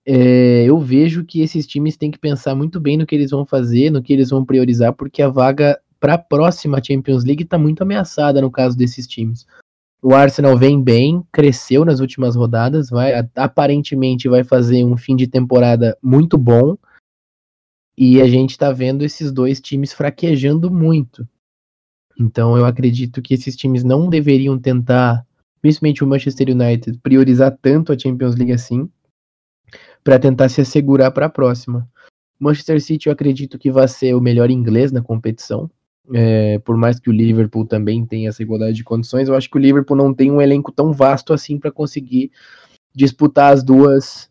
[0.06, 3.45] é, eu vejo que esses times têm que pensar muito bem no que eles vão
[3.45, 7.58] fazer, no que eles vão priorizar, porque a vaga para a próxima Champions League está
[7.58, 9.45] muito ameaçada no caso desses times.
[10.01, 15.28] O Arsenal vem bem, cresceu nas últimas rodadas, vai aparentemente vai fazer um fim de
[15.28, 16.78] temporada muito bom.
[17.97, 21.26] E a gente está vendo esses dois times fraquejando muito.
[22.20, 25.26] Então eu acredito que esses times não deveriam tentar
[25.62, 28.89] principalmente o Manchester United, priorizar tanto a Champions League assim,
[30.04, 31.88] para tentar se assegurar para a próxima.
[32.39, 35.70] Manchester City eu acredito que vai ser o melhor inglês na competição,
[36.14, 39.58] é, por mais que o Liverpool também tenha essa igualdade de condições, eu acho que
[39.58, 42.32] o Liverpool não tem um elenco tão vasto assim para conseguir
[42.93, 44.30] disputar as duas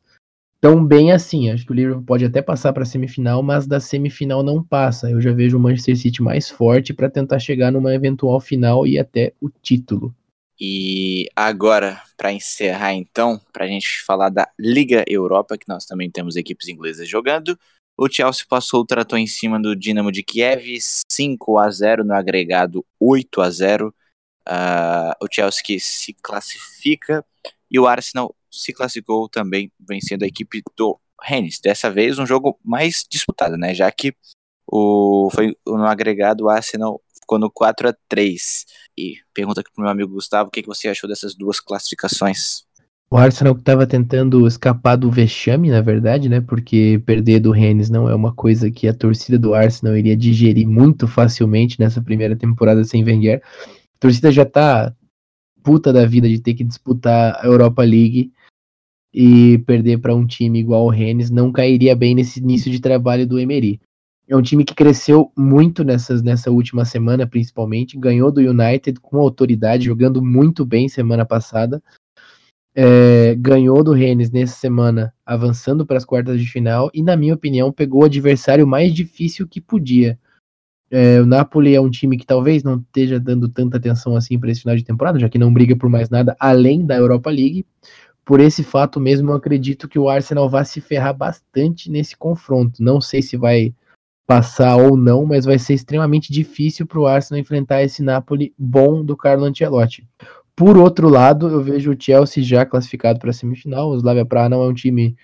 [0.60, 1.50] tão bem assim.
[1.50, 5.10] Acho que o Liverpool pode até passar para a semifinal, mas da semifinal não passa.
[5.10, 8.98] Eu já vejo o Manchester City mais forte para tentar chegar numa eventual final e
[8.98, 10.14] até o título.
[10.64, 16.08] E agora, para encerrar então, para a gente falar da Liga Europa, que nós também
[16.08, 17.58] temos equipes inglesas jogando,
[17.98, 20.78] o Chelsea passou o trator em cima do Dinamo de Kiev,
[21.10, 23.88] 5 a 0 no agregado 8 a 0.
[23.88, 23.92] Uh,
[24.46, 27.24] ah, o Chelsea que se classifica
[27.68, 31.58] e o Arsenal se classificou também vencendo a equipe do Rennes.
[31.58, 33.74] Dessa vez um jogo mais disputado, né?
[33.74, 34.14] Já que
[34.64, 38.64] o, foi no agregado o Arsenal ficou no 4 a 3
[38.96, 42.64] E pergunta aqui pro meu amigo Gustavo, o que, que você achou dessas duas classificações?
[43.10, 46.40] O Arsenal que estava tentando escapar do vexame, na verdade, né?
[46.40, 50.66] Porque perder do Rennes não é uma coisa que a torcida do Arsenal iria digerir
[50.66, 53.42] muito facilmente nessa primeira temporada sem Wenger.
[53.66, 54.94] A torcida já tá
[55.62, 58.32] puta da vida de ter que disputar a Europa League
[59.12, 63.26] e perder para um time igual o Rennes não cairia bem nesse início de trabalho
[63.26, 63.78] do Emery.
[64.28, 67.98] É um time que cresceu muito nessas, nessa última semana, principalmente.
[67.98, 71.82] Ganhou do United com autoridade, jogando muito bem semana passada.
[72.74, 76.90] É, ganhou do Rennes nessa semana, avançando para as quartas de final.
[76.94, 80.18] E, na minha opinião, pegou o adversário mais difícil que podia.
[80.90, 84.50] É, o Napoli é um time que talvez não esteja dando tanta atenção assim para
[84.50, 87.66] esse final de temporada, já que não briga por mais nada além da Europa League.
[88.24, 92.82] Por esse fato mesmo, eu acredito que o Arsenal vai se ferrar bastante nesse confronto.
[92.82, 93.74] Não sei se vai
[94.26, 99.04] passar ou não, mas vai ser extremamente difícil para o Arsenal enfrentar esse Napoli bom
[99.04, 100.06] do Carlo Ancelotti.
[100.54, 103.90] Por outro lado, eu vejo o Chelsea já classificado para a semifinal.
[103.90, 105.16] O Slavia Praha não é um time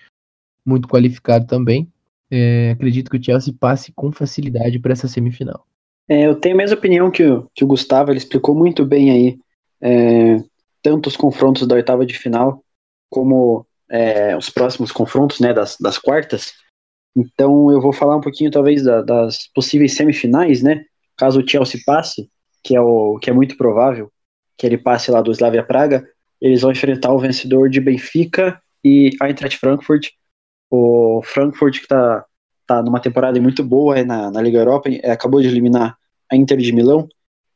[0.65, 1.87] muito qualificado também.
[2.31, 5.65] É, acredito que o Chelsea passe com facilidade para essa semifinal.
[6.07, 9.11] É, eu tenho a mesma opinião que o, que o Gustavo, ele explicou muito bem
[9.11, 9.39] aí,
[9.79, 10.43] é,
[10.81, 12.63] tanto os confrontos da oitava de final,
[13.09, 16.53] como é, os próximos confrontos né, das, das quartas.
[17.15, 20.83] Então eu vou falar um pouquinho talvez da, das possíveis semifinais, né?
[21.17, 22.29] Caso o Chelsea passe,
[22.63, 24.11] que é o que é muito provável
[24.57, 26.05] que ele passe lá do Slavia Praga,
[26.41, 30.09] eles vão enfrentar o vencedor de Benfica e Eintracht Frankfurt.
[30.69, 32.25] O Frankfurt que está
[32.67, 35.97] tá numa temporada muito boa na, na Liga Europa, é, acabou de eliminar
[36.29, 37.07] a Inter de Milão.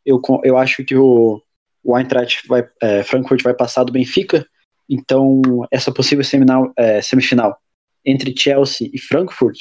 [0.05, 1.41] Eu, eu acho que o,
[1.83, 4.45] o Eintracht vai, é, Frankfurt vai passar do Benfica,
[4.89, 7.57] então essa possível semifinal, é, semifinal
[8.05, 9.57] entre Chelsea e Frankfurt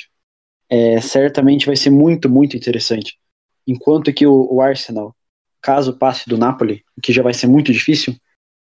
[0.69, 3.19] é, certamente vai ser muito, muito interessante.
[3.67, 5.15] Enquanto que o, o Arsenal,
[5.61, 8.17] caso passe do Napoli, que já vai ser muito difícil,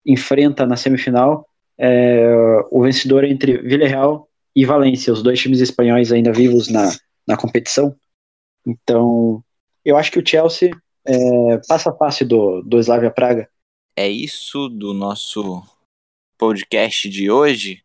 [0.06, 1.48] enfrenta na semifinal
[1.78, 2.28] é,
[2.70, 6.92] o vencedor entre Villarreal e Valência, os dois times espanhóis ainda vivos na,
[7.28, 7.96] na competição.
[8.68, 9.44] Então,
[9.84, 10.72] eu acho que o Chelsea
[11.06, 13.50] é, passa fácil do, do Slavia Praga.
[13.96, 15.64] É isso do nosso
[16.38, 17.84] podcast de hoje.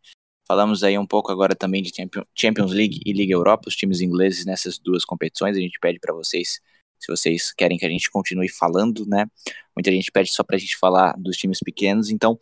[0.49, 1.91] Falamos aí um pouco agora também de
[2.33, 5.55] Champions League e Liga Europa, os times ingleses nessas duas competições.
[5.55, 6.59] A gente pede para vocês,
[6.97, 9.27] se vocês querem que a gente continue falando, né?
[9.75, 12.09] Muita gente pede só para a gente falar dos times pequenos.
[12.09, 12.39] Então,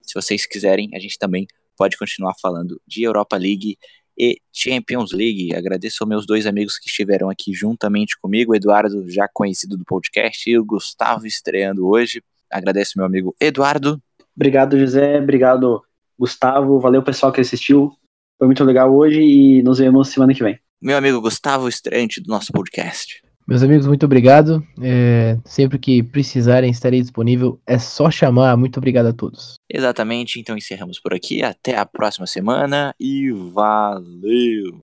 [0.00, 3.76] se vocês quiserem, a gente também pode continuar falando de Europa League
[4.16, 5.52] e Champions League.
[5.52, 10.48] Agradeço aos meus dois amigos que estiveram aqui juntamente comigo, Eduardo, já conhecido do podcast,
[10.48, 12.22] e o Gustavo estreando hoje.
[12.48, 14.00] Agradeço meu amigo Eduardo.
[14.36, 15.18] Obrigado, José.
[15.18, 15.82] Obrigado,
[16.18, 16.80] Gustavo.
[16.80, 17.92] Valeu, pessoal que assistiu.
[18.38, 20.58] Foi muito legal hoje e nos vemos semana que vem.
[20.80, 23.20] Meu amigo Gustavo, estreante do nosso podcast.
[23.48, 24.62] Meus amigos, muito obrigado.
[24.82, 27.58] É, sempre que precisarem, estarei disponível.
[27.66, 28.56] É só chamar.
[28.58, 29.54] Muito obrigado a todos.
[29.68, 30.38] Exatamente.
[30.38, 31.42] Então encerramos por aqui.
[31.42, 34.80] Até a próxima semana e valeu!